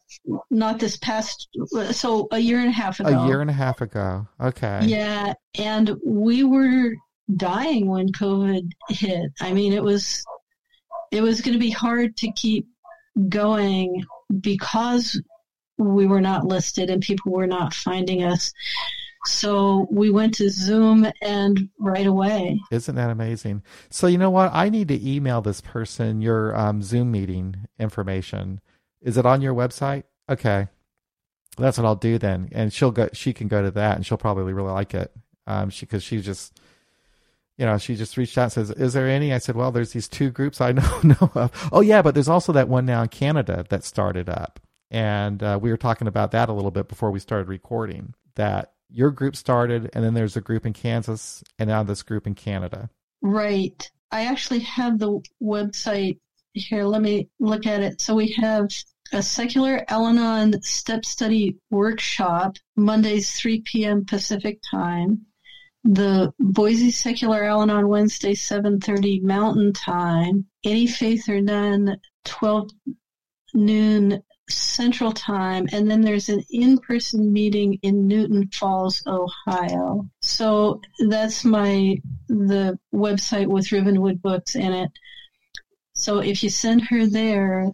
not 0.49 0.79
this 0.79 0.97
past, 0.97 1.49
so 1.91 2.27
a 2.31 2.39
year 2.39 2.59
and 2.59 2.69
a 2.69 2.71
half 2.71 2.99
ago. 2.99 3.09
A 3.09 3.27
year 3.27 3.41
and 3.41 3.49
a 3.49 3.53
half 3.53 3.81
ago. 3.81 4.27
Okay. 4.39 4.81
Yeah, 4.83 5.33
and 5.57 5.95
we 6.05 6.43
were 6.43 6.93
dying 7.35 7.87
when 7.87 8.09
COVID 8.11 8.69
hit. 8.89 9.31
I 9.39 9.53
mean, 9.53 9.73
it 9.73 9.83
was 9.83 10.23
it 11.11 11.21
was 11.21 11.41
going 11.41 11.53
to 11.53 11.59
be 11.59 11.69
hard 11.69 12.17
to 12.17 12.31
keep 12.31 12.67
going 13.29 14.03
because 14.39 15.21
we 15.77 16.05
were 16.05 16.21
not 16.21 16.45
listed 16.45 16.89
and 16.89 17.01
people 17.01 17.31
were 17.31 17.47
not 17.47 17.73
finding 17.73 18.23
us. 18.23 18.53
So 19.25 19.87
we 19.91 20.09
went 20.09 20.33
to 20.35 20.49
Zoom 20.49 21.07
and 21.21 21.69
right 21.79 22.07
away. 22.07 22.59
Isn't 22.71 22.95
that 22.95 23.11
amazing? 23.11 23.61
So 23.89 24.07
you 24.07 24.17
know 24.17 24.31
what? 24.31 24.51
I 24.53 24.69
need 24.69 24.87
to 24.87 25.09
email 25.09 25.41
this 25.41 25.61
person 25.61 26.21
your 26.21 26.55
um, 26.55 26.81
Zoom 26.81 27.11
meeting 27.11 27.67
information. 27.77 28.61
Is 29.01 29.17
it 29.17 29.25
on 29.25 29.41
your 29.41 29.53
website? 29.53 30.03
Okay, 30.27 30.69
that's 31.57 31.77
what 31.77 31.85
I'll 31.85 31.95
do 31.95 32.17
then. 32.17 32.49
And 32.51 32.73
she'll 32.73 32.91
go. 32.91 33.09
She 33.13 33.33
can 33.33 33.47
go 33.47 33.61
to 33.61 33.71
that, 33.71 33.95
and 33.95 34.05
she'll 34.05 34.17
probably 34.17 34.53
really 34.53 34.71
like 34.71 34.95
it. 34.95 35.11
Um, 35.45 35.69
she 35.69 35.85
because 35.85 36.03
she 36.03 36.19
just 36.21 36.59
you 37.61 37.67
know, 37.67 37.77
she 37.77 37.95
just 37.95 38.17
reached 38.17 38.39
out 38.39 38.45
and 38.45 38.51
says, 38.53 38.71
"Is 38.71 38.93
there 38.93 39.07
any?" 39.07 39.31
I 39.31 39.37
said, 39.37 39.55
"Well, 39.55 39.71
there's 39.71 39.93
these 39.93 40.07
two 40.07 40.31
groups 40.31 40.59
I 40.61 40.71
know 40.71 40.99
know 41.03 41.31
of. 41.35 41.69
Oh 41.71 41.81
yeah, 41.81 42.01
but 42.01 42.15
there's 42.15 42.27
also 42.27 42.51
that 42.53 42.67
one 42.67 42.87
now 42.87 43.03
in 43.03 43.09
Canada 43.09 43.63
that 43.69 43.83
started 43.83 44.29
up, 44.29 44.59
and 44.89 45.43
uh, 45.43 45.59
we 45.61 45.69
were 45.69 45.77
talking 45.77 46.07
about 46.07 46.31
that 46.31 46.49
a 46.49 46.53
little 46.53 46.71
bit 46.71 46.87
before 46.87 47.11
we 47.11 47.19
started 47.19 47.47
recording. 47.47 48.15
That 48.33 48.73
your 48.89 49.11
group 49.11 49.35
started, 49.35 49.91
and 49.93 50.03
then 50.03 50.15
there's 50.15 50.35
a 50.35 50.41
group 50.41 50.65
in 50.65 50.73
Kansas, 50.73 51.43
and 51.59 51.69
now 51.69 51.83
this 51.83 52.01
group 52.01 52.25
in 52.25 52.33
Canada. 52.33 52.89
Right. 53.21 53.91
I 54.09 54.25
actually 54.25 54.61
have 54.61 54.97
the 54.97 55.19
website 55.39 56.17
here. 56.53 56.85
Let 56.85 57.03
me 57.03 57.29
look 57.39 57.67
at 57.67 57.81
it. 57.81 58.01
So 58.01 58.15
we 58.15 58.31
have 58.41 58.69
a 59.13 59.21
secular 59.21 59.85
Al-Anon 59.87 60.63
step 60.63 61.05
study 61.05 61.57
workshop 61.69 62.57
Mondays 62.75 63.33
3 63.33 63.61
p.m. 63.61 64.03
Pacific 64.03 64.59
time 64.71 65.27
the 65.83 66.33
Boise 66.39 66.91
Secular 66.91 67.43
Al-Anon 67.43 67.87
Wednesday, 67.87 68.33
7.30 68.33 69.23
Mountain 69.23 69.73
Time, 69.73 70.45
Any 70.63 70.87
Faith 70.87 71.27
or 71.27 71.41
None, 71.41 71.99
12 72.25 72.69
noon 73.53 74.21
Central 74.49 75.11
Time, 75.11 75.67
and 75.71 75.89
then 75.89 76.01
there's 76.01 76.29
an 76.29 76.43
in-person 76.51 77.31
meeting 77.31 77.79
in 77.81 78.07
Newton 78.07 78.49
Falls, 78.53 79.01
Ohio. 79.07 80.07
So 80.21 80.81
that's 81.07 81.43
my, 81.45 81.97
the 82.27 82.77
website 82.93 83.47
with 83.47 83.67
Ribbonwood 83.67 84.21
Books 84.21 84.55
in 84.55 84.73
it. 84.73 84.91
So 85.95 86.19
if 86.19 86.43
you 86.43 86.49
send 86.49 86.81
her 86.87 87.07
there, 87.07 87.71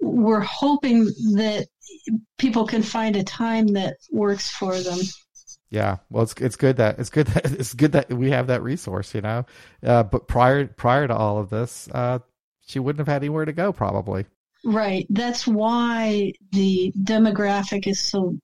we're 0.00 0.40
hoping 0.40 1.04
that 1.34 1.66
people 2.38 2.66
can 2.66 2.82
find 2.82 3.16
a 3.16 3.24
time 3.24 3.68
that 3.68 3.96
works 4.10 4.48
for 4.48 4.78
them. 4.78 4.98
Yeah, 5.72 5.96
well, 6.10 6.24
it's 6.24 6.34
it's 6.34 6.56
good 6.56 6.76
that 6.76 6.98
it's 6.98 7.08
good 7.08 7.28
that 7.28 7.46
it's 7.58 7.72
good 7.72 7.92
that 7.92 8.12
we 8.12 8.30
have 8.30 8.48
that 8.48 8.62
resource, 8.62 9.14
you 9.14 9.22
know. 9.22 9.46
Uh, 9.82 10.02
but 10.02 10.28
prior 10.28 10.66
prior 10.66 11.08
to 11.08 11.16
all 11.16 11.38
of 11.38 11.48
this, 11.48 11.88
uh, 11.92 12.18
she 12.66 12.78
wouldn't 12.78 13.00
have 13.00 13.12
had 13.12 13.22
anywhere 13.22 13.46
to 13.46 13.54
go, 13.54 13.72
probably. 13.72 14.26
Right. 14.64 15.06
That's 15.08 15.46
why 15.46 16.34
the 16.52 16.92
demographic 17.02 17.86
is 17.86 18.00
so 18.00 18.38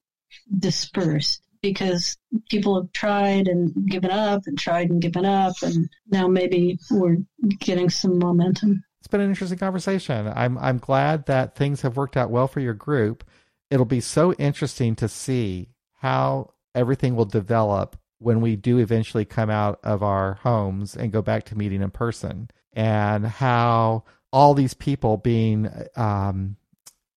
dispersed 0.59 1.43
because 1.61 2.17
people 2.49 2.81
have 2.81 2.91
tried 2.93 3.47
and 3.47 3.75
given 3.89 4.11
up 4.11 4.43
and 4.47 4.59
tried 4.59 4.89
and 4.89 5.03
given 5.03 5.27
up, 5.27 5.55
and 5.61 5.91
now 6.11 6.29
maybe 6.29 6.79
we're 6.91 7.19
getting 7.61 7.91
some 7.91 8.19
momentum. 8.19 8.83
It's 9.01 9.09
been 9.09 9.21
an 9.21 9.29
interesting 9.29 9.59
conversation. 9.59 10.33
I'm 10.35 10.57
I'm 10.57 10.79
glad 10.79 11.27
that 11.27 11.57
things 11.57 11.83
have 11.83 11.99
worked 11.99 12.17
out 12.17 12.31
well 12.31 12.49
for 12.49 12.61
your 12.61 12.73
group. 12.73 13.23
It'll 13.71 13.85
be 13.85 14.01
so 14.01 14.33
interesting 14.33 14.97
to 14.97 15.09
see 15.11 15.69
how 15.93 16.55
everything 16.79 17.17
will 17.17 17.25
develop 17.25 17.97
when 18.19 18.41
we 18.41 18.57
do 18.57 18.79
eventually 18.79 19.25
come 19.25 19.51
out 19.51 19.79
of 19.83 20.03
our 20.03 20.35
homes 20.35 20.97
and 20.97 21.13
go 21.13 21.23
back 21.23 21.45
to 21.45 21.59
meeting 21.59 21.83
in 21.83 21.91
person. 21.91 22.51
And 22.73 23.27
how 23.27 24.05
all 24.33 24.55
these 24.55 24.75
people 24.75 25.17
being 25.17 25.71
um, 25.97 26.57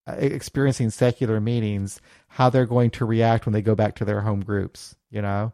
experiencing 0.08 0.90
secular 0.90 1.40
meetings 1.40 2.02
how 2.28 2.50
they're 2.50 2.66
going 2.66 2.90
to 2.90 3.06
react 3.06 3.46
when 3.46 3.54
they 3.54 3.62
go 3.62 3.76
back 3.76 3.96
to 3.96 4.06
their 4.06 4.22
home 4.22 4.42
groups 4.42 4.96
you 5.12 5.22
know? 5.22 5.54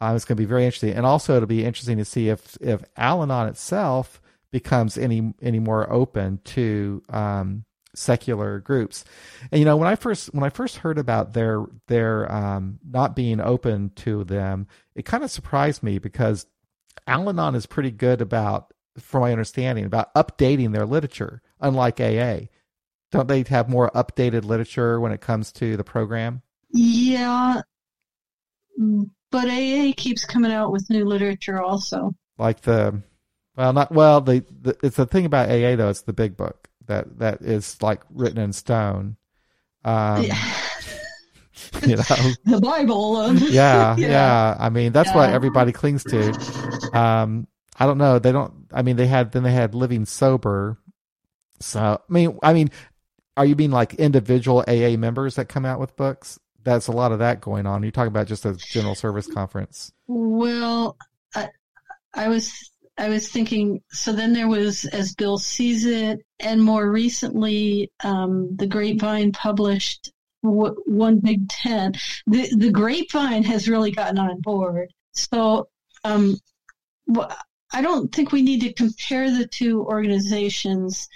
Uh, 0.00 0.14
it's 0.16 0.24
going 0.24 0.36
to 0.36 0.40
be 0.40 0.46
very 0.46 0.64
interesting. 0.64 0.94
And 0.94 1.04
also 1.04 1.36
it'll 1.36 1.46
be 1.46 1.64
interesting 1.64 1.98
to 1.98 2.04
see 2.04 2.28
if 2.28 2.56
if 2.60 2.82
al-anon 2.96 3.48
itself 3.48 4.20
becomes 4.50 4.96
any 4.96 5.34
any 5.42 5.58
more 5.58 5.92
open 5.92 6.40
to 6.44 7.02
um, 7.08 7.64
secular 7.94 8.60
groups. 8.60 9.04
And 9.50 9.58
you 9.58 9.64
know, 9.64 9.76
when 9.76 9.88
I 9.88 9.96
first 9.96 10.32
when 10.34 10.44
I 10.44 10.50
first 10.50 10.78
heard 10.78 10.98
about 10.98 11.32
their 11.32 11.64
their 11.88 12.30
um, 12.32 12.78
not 12.88 13.16
being 13.16 13.40
open 13.40 13.90
to 13.96 14.24
them, 14.24 14.66
it 14.94 15.04
kind 15.04 15.24
of 15.24 15.30
surprised 15.30 15.82
me 15.82 15.98
because 15.98 16.46
Al-Anon 17.06 17.54
is 17.54 17.66
pretty 17.66 17.90
good 17.90 18.20
about, 18.20 18.72
from 18.98 19.22
my 19.22 19.32
understanding, 19.32 19.84
about 19.84 20.14
updating 20.14 20.72
their 20.72 20.86
literature, 20.86 21.42
unlike 21.60 22.00
AA. 22.00 22.46
Don't 23.10 23.28
they 23.28 23.44
have 23.48 23.68
more 23.68 23.90
updated 23.90 24.44
literature 24.44 25.00
when 25.00 25.12
it 25.12 25.20
comes 25.20 25.52
to 25.52 25.76
the 25.76 25.84
program? 25.84 26.42
Yeah, 26.70 27.60
but 29.30 29.48
AA 29.48 29.92
keeps 29.96 30.24
coming 30.24 30.52
out 30.52 30.72
with 30.72 30.88
new 30.88 31.04
literature 31.04 31.60
also. 31.60 32.14
Like 32.38 32.62
the, 32.62 33.02
well, 33.56 33.72
not 33.72 33.92
well. 33.92 34.22
The, 34.22 34.44
the 34.62 34.76
it's 34.82 34.96
the 34.96 35.06
thing 35.06 35.26
about 35.26 35.50
AA 35.50 35.76
though. 35.76 35.90
It's 35.90 36.02
the 36.02 36.14
big 36.14 36.36
book 36.36 36.68
that 36.86 37.18
that 37.18 37.42
is 37.42 37.80
like 37.82 38.02
written 38.10 38.38
in 38.38 38.52
stone. 38.52 39.16
Um, 39.84 40.24
yeah. 40.24 40.54
you 41.86 41.96
know, 41.96 42.02
the 42.44 42.60
Bible. 42.62 43.34
yeah, 43.34 43.96
yeah, 43.96 44.08
yeah, 44.08 44.56
I 44.58 44.68
mean, 44.68 44.92
that's 44.92 45.10
yeah. 45.10 45.16
what 45.16 45.30
everybody 45.30 45.72
clings 45.72 46.04
to. 46.04 46.32
Um, 46.96 47.46
I 47.78 47.86
don't 47.86 47.98
know. 47.98 48.18
They 48.18 48.32
don't. 48.32 48.52
I 48.72 48.82
mean, 48.82 48.96
they 48.96 49.06
had 49.06 49.32
then 49.32 49.42
they 49.42 49.52
had 49.52 49.74
living 49.74 50.04
sober. 50.04 50.78
So 51.60 51.80
I 51.80 52.12
mean, 52.12 52.38
I 52.42 52.52
mean, 52.52 52.70
are 53.36 53.46
you 53.46 53.56
mean 53.56 53.70
like 53.70 53.94
individual 53.94 54.64
AA 54.66 54.96
members 54.96 55.36
that 55.36 55.48
come 55.48 55.64
out 55.64 55.80
with 55.80 55.96
books? 55.96 56.38
That's 56.64 56.86
a 56.86 56.92
lot 56.92 57.12
of 57.12 57.18
that 57.18 57.40
going 57.40 57.66
on. 57.66 57.82
You're 57.82 57.92
talking 57.92 58.08
about 58.08 58.28
just 58.28 58.44
a 58.44 58.54
general 58.54 58.94
service 58.94 59.26
conference. 59.26 59.92
Well, 60.06 60.96
I, 61.34 61.48
I 62.14 62.28
was 62.28 62.70
I 62.98 63.08
was 63.08 63.30
thinking, 63.30 63.80
so 63.90 64.12
then 64.12 64.32
there 64.32 64.48
was 64.48 64.84
As 64.84 65.14
Bill 65.14 65.38
Sees 65.38 65.86
It, 65.86 66.20
and 66.40 66.62
more 66.62 66.90
recently, 66.90 67.90
um, 68.04 68.54
The 68.56 68.66
Grapevine 68.66 69.32
published 69.32 70.12
w- 70.42 70.76
One 70.86 71.18
Big 71.18 71.48
Tent. 71.48 71.96
The, 72.26 72.54
the 72.54 72.70
Grapevine 72.70 73.44
has 73.44 73.68
really 73.68 73.92
gotten 73.92 74.18
on 74.18 74.40
board. 74.40 74.92
So 75.12 75.68
um, 76.04 76.36
I 77.72 77.80
don't 77.80 78.12
think 78.14 78.32
we 78.32 78.42
need 78.42 78.60
to 78.60 78.72
compare 78.74 79.30
the 79.30 79.46
two 79.46 79.82
organizations. 79.82 81.08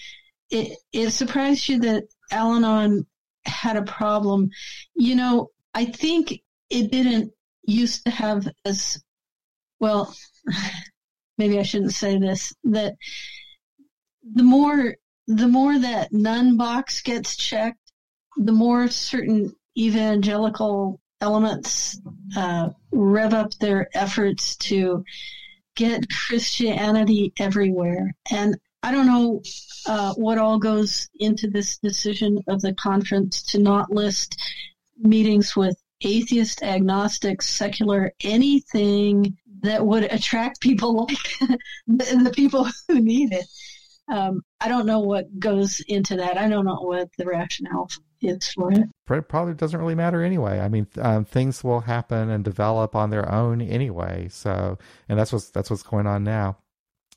It, 0.50 0.78
it 0.92 1.10
surprised 1.10 1.68
you 1.68 1.80
that 1.80 2.04
Al 2.30 2.54
Anon 2.54 3.06
had 3.44 3.76
a 3.76 3.82
problem. 3.82 4.50
You 4.94 5.14
know, 5.16 5.50
I 5.74 5.84
think 5.84 6.40
it 6.70 6.90
didn't 6.90 7.32
used 7.64 8.04
to 8.04 8.10
have 8.10 8.48
as 8.64 9.02
well 9.78 10.14
maybe 11.38 11.58
I 11.58 11.62
shouldn't 11.62 11.94
say 11.94 12.18
this, 12.18 12.54
that 12.64 12.94
the 14.34 14.42
more 14.42 14.96
the 15.28 15.48
more 15.48 15.78
that 15.78 16.12
none 16.12 16.56
box 16.56 17.02
gets 17.02 17.36
checked, 17.36 17.92
the 18.36 18.52
more 18.52 18.88
certain 18.88 19.52
evangelical 19.76 21.00
elements 21.20 22.00
uh, 22.36 22.68
rev 22.92 23.34
up 23.34 23.52
their 23.54 23.88
efforts 23.94 24.56
to 24.56 25.04
get 25.74 26.06
Christianity 26.10 27.32
everywhere. 27.38 28.14
And 28.30 28.56
I 28.82 28.92
don't 28.92 29.06
know 29.06 29.42
uh, 29.86 30.14
what 30.14 30.38
all 30.38 30.58
goes 30.58 31.08
into 31.18 31.48
this 31.48 31.78
decision 31.78 32.38
of 32.46 32.60
the 32.60 32.74
conference 32.74 33.42
to 33.44 33.58
not 33.58 33.90
list 33.90 34.40
meetings 34.98 35.56
with 35.56 35.76
atheist, 36.02 36.62
agnostic, 36.62 37.42
secular, 37.42 38.12
anything 38.22 39.36
that 39.62 39.84
would 39.84 40.04
attract 40.04 40.60
people 40.60 41.06
like 41.08 41.58
the, 41.86 42.22
the 42.24 42.32
people 42.34 42.68
who 42.88 43.00
need 43.00 43.32
it. 43.32 43.46
Um, 44.08 44.42
I 44.60 44.68
don't 44.68 44.86
know 44.86 45.00
what 45.00 45.38
goes 45.38 45.80
into 45.88 46.16
that. 46.16 46.38
I 46.38 46.48
don't 46.48 46.64
know 46.64 46.80
what 46.80 47.08
the 47.18 47.26
rationale 47.26 47.88
is 48.22 48.48
for 48.48 48.72
it. 48.72 48.88
It 49.10 49.28
probably 49.28 49.54
doesn't 49.54 49.78
really 49.78 49.94
matter 49.94 50.22
anyway. 50.22 50.60
I 50.60 50.68
mean, 50.68 50.86
um, 50.98 51.24
things 51.24 51.64
will 51.64 51.80
happen 51.80 52.30
and 52.30 52.44
develop 52.44 52.94
on 52.94 53.10
their 53.10 53.30
own 53.30 53.60
anyway. 53.60 54.28
So, 54.30 54.78
and 55.08 55.18
that's 55.18 55.32
what's 55.32 55.50
that's 55.50 55.70
what's 55.70 55.82
going 55.82 56.06
on 56.06 56.24
now. 56.24 56.58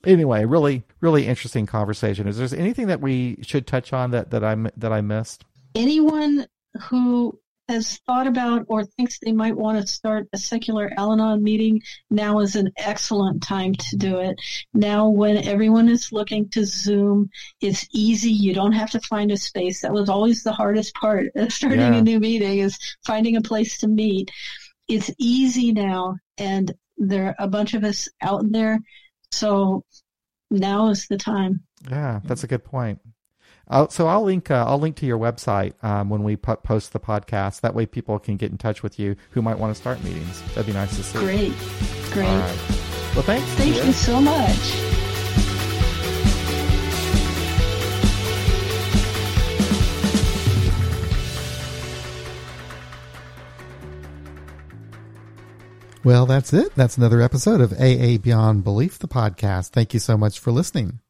Anyway, 0.05 0.45
really, 0.45 0.83
really 1.01 1.27
interesting 1.27 1.65
conversation. 1.65 2.27
Is 2.27 2.37
there 2.37 2.59
anything 2.59 2.87
that 2.87 3.01
we 3.01 3.37
should 3.41 3.67
touch 3.67 3.93
on 3.93 4.11
that 4.11 4.31
that 4.31 4.43
I 4.43 4.55
that 4.77 4.91
I 4.91 5.01
missed? 5.01 5.45
Anyone 5.75 6.47
who 6.89 7.39
has 7.69 7.99
thought 8.07 8.27
about 8.27 8.65
or 8.67 8.83
thinks 8.83 9.19
they 9.19 9.31
might 9.31 9.55
want 9.55 9.79
to 9.79 9.87
start 9.87 10.27
a 10.33 10.37
secular 10.37 10.91
Al 10.97 11.13
Anon 11.13 11.43
meeting, 11.43 11.81
now 12.09 12.39
is 12.39 12.55
an 12.55 12.71
excellent 12.77 13.43
time 13.43 13.75
to 13.75 13.95
do 13.95 14.19
it. 14.19 14.35
Now, 14.73 15.07
when 15.07 15.37
everyone 15.47 15.87
is 15.87 16.11
looking 16.11 16.49
to 16.49 16.65
Zoom, 16.65 17.29
it's 17.61 17.87
easy. 17.91 18.31
You 18.31 18.53
don't 18.53 18.71
have 18.71 18.89
to 18.91 18.99
find 19.01 19.31
a 19.31 19.37
space. 19.37 19.81
That 19.81 19.93
was 19.93 20.09
always 20.09 20.43
the 20.43 20.51
hardest 20.51 20.95
part 20.95 21.27
of 21.35 21.53
starting 21.53 21.79
yeah. 21.79 21.95
a 21.95 22.01
new 22.01 22.19
meeting 22.19 22.59
is 22.59 22.77
finding 23.05 23.37
a 23.37 23.41
place 23.41 23.77
to 23.79 23.87
meet. 23.87 24.31
It's 24.87 25.11
easy 25.19 25.71
now, 25.71 26.17
and 26.39 26.73
there 26.97 27.27
are 27.27 27.35
a 27.37 27.47
bunch 27.47 27.75
of 27.75 27.83
us 27.83 28.09
out 28.21 28.51
there. 28.51 28.79
So 29.31 29.85
now 30.49 30.89
is 30.89 31.07
the 31.07 31.17
time. 31.17 31.61
Yeah, 31.87 32.19
that's 32.23 32.43
a 32.43 32.47
good 32.47 32.65
point. 32.65 32.99
I'll, 33.69 33.89
so 33.89 34.07
I'll 34.07 34.23
link 34.23 34.49
uh, 34.49 34.65
I'll 34.67 34.79
link 34.79 34.95
to 34.97 35.05
your 35.05 35.19
website 35.19 35.73
um, 35.83 36.09
when 36.09 36.23
we 36.23 36.35
post 36.35 36.93
the 36.93 36.99
podcast. 36.99 37.61
That 37.61 37.75
way, 37.75 37.85
people 37.85 38.17
can 38.17 38.35
get 38.35 38.51
in 38.51 38.57
touch 38.57 38.81
with 38.81 38.99
you 38.99 39.15
who 39.31 39.41
might 39.41 39.59
want 39.59 39.75
to 39.75 39.79
start 39.79 40.03
meetings. 40.03 40.41
That'd 40.49 40.65
be 40.65 40.73
nice 40.73 40.95
to 40.97 41.03
see. 41.03 41.19
Great, 41.19 41.53
great. 42.11 42.25
Well, 42.25 43.23
thanks. 43.23 43.45
Thank 43.53 43.75
you 43.75 43.91
so 43.91 44.19
much. 44.19 44.89
Well, 56.03 56.25
that's 56.25 56.53
it. 56.53 56.73
That's 56.75 56.97
another 56.97 57.21
episode 57.21 57.61
of 57.61 57.73
AA 57.73 58.17
Beyond 58.17 58.63
Belief, 58.63 58.97
the 58.97 59.07
podcast. 59.07 59.69
Thank 59.69 59.93
you 59.93 59.99
so 59.99 60.17
much 60.17 60.39
for 60.39 60.51
listening. 60.51 61.01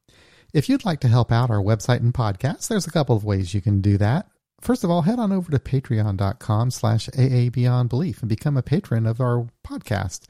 If 0.53 0.67
you'd 0.67 0.85
like 0.85 0.99
to 1.01 1.07
help 1.07 1.31
out 1.31 1.51
our 1.51 1.61
website 1.61 1.99
and 1.99 2.13
podcast, 2.13 2.67
there's 2.67 2.87
a 2.87 2.91
couple 2.91 3.15
of 3.15 3.23
ways 3.23 3.53
you 3.53 3.61
can 3.61 3.81
do 3.81 3.97
that. 3.97 4.27
First 4.61 4.83
of 4.83 4.89
all, 4.89 5.03
head 5.03 5.19
on 5.19 5.31
over 5.31 5.51
to 5.51 5.59
patreon.com 5.59 6.71
slash 6.71 7.07
AA 7.09 7.49
Beyond 7.49 7.89
Belief 7.89 8.21
and 8.21 8.29
become 8.29 8.57
a 8.57 8.63
patron 8.63 9.05
of 9.05 9.21
our 9.21 9.47
podcast. 9.65 10.23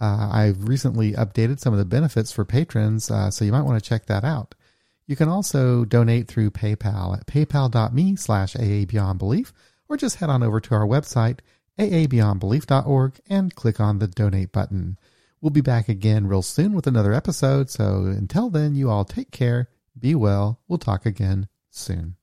Uh, 0.00 0.30
I've 0.32 0.68
recently 0.68 1.12
updated 1.12 1.60
some 1.60 1.72
of 1.72 1.78
the 1.78 1.84
benefits 1.84 2.32
for 2.32 2.44
patrons, 2.44 3.10
uh, 3.10 3.30
so 3.30 3.44
you 3.44 3.52
might 3.52 3.62
want 3.62 3.82
to 3.82 3.88
check 3.88 4.06
that 4.06 4.24
out. 4.24 4.54
You 5.06 5.16
can 5.16 5.28
also 5.28 5.84
donate 5.84 6.28
through 6.28 6.50
PayPal 6.50 7.16
at 7.16 7.26
paypal.me 7.26 8.16
slash 8.16 8.56
AA 8.56 8.84
Beyond 8.86 9.18
Belief, 9.18 9.52
or 9.88 9.96
just 9.96 10.16
head 10.16 10.30
on 10.30 10.42
over 10.42 10.60
to 10.60 10.74
our 10.74 10.86
website, 10.86 11.40
aabeyondbelief.org, 11.78 13.20
and 13.28 13.54
click 13.54 13.80
on 13.80 13.98
the 13.98 14.08
donate 14.08 14.52
button. 14.52 14.98
We'll 15.40 15.50
be 15.50 15.60
back 15.60 15.88
again 15.88 16.26
real 16.26 16.42
soon 16.42 16.72
with 16.74 16.86
another 16.86 17.12
episode. 17.12 17.70
So 17.70 18.06
until 18.06 18.50
then, 18.50 18.74
you 18.74 18.90
all 18.90 19.04
take 19.04 19.30
care, 19.30 19.68
be 19.98 20.14
well. 20.14 20.60
We'll 20.68 20.78
talk 20.78 21.06
again 21.06 21.48
soon. 21.70 22.17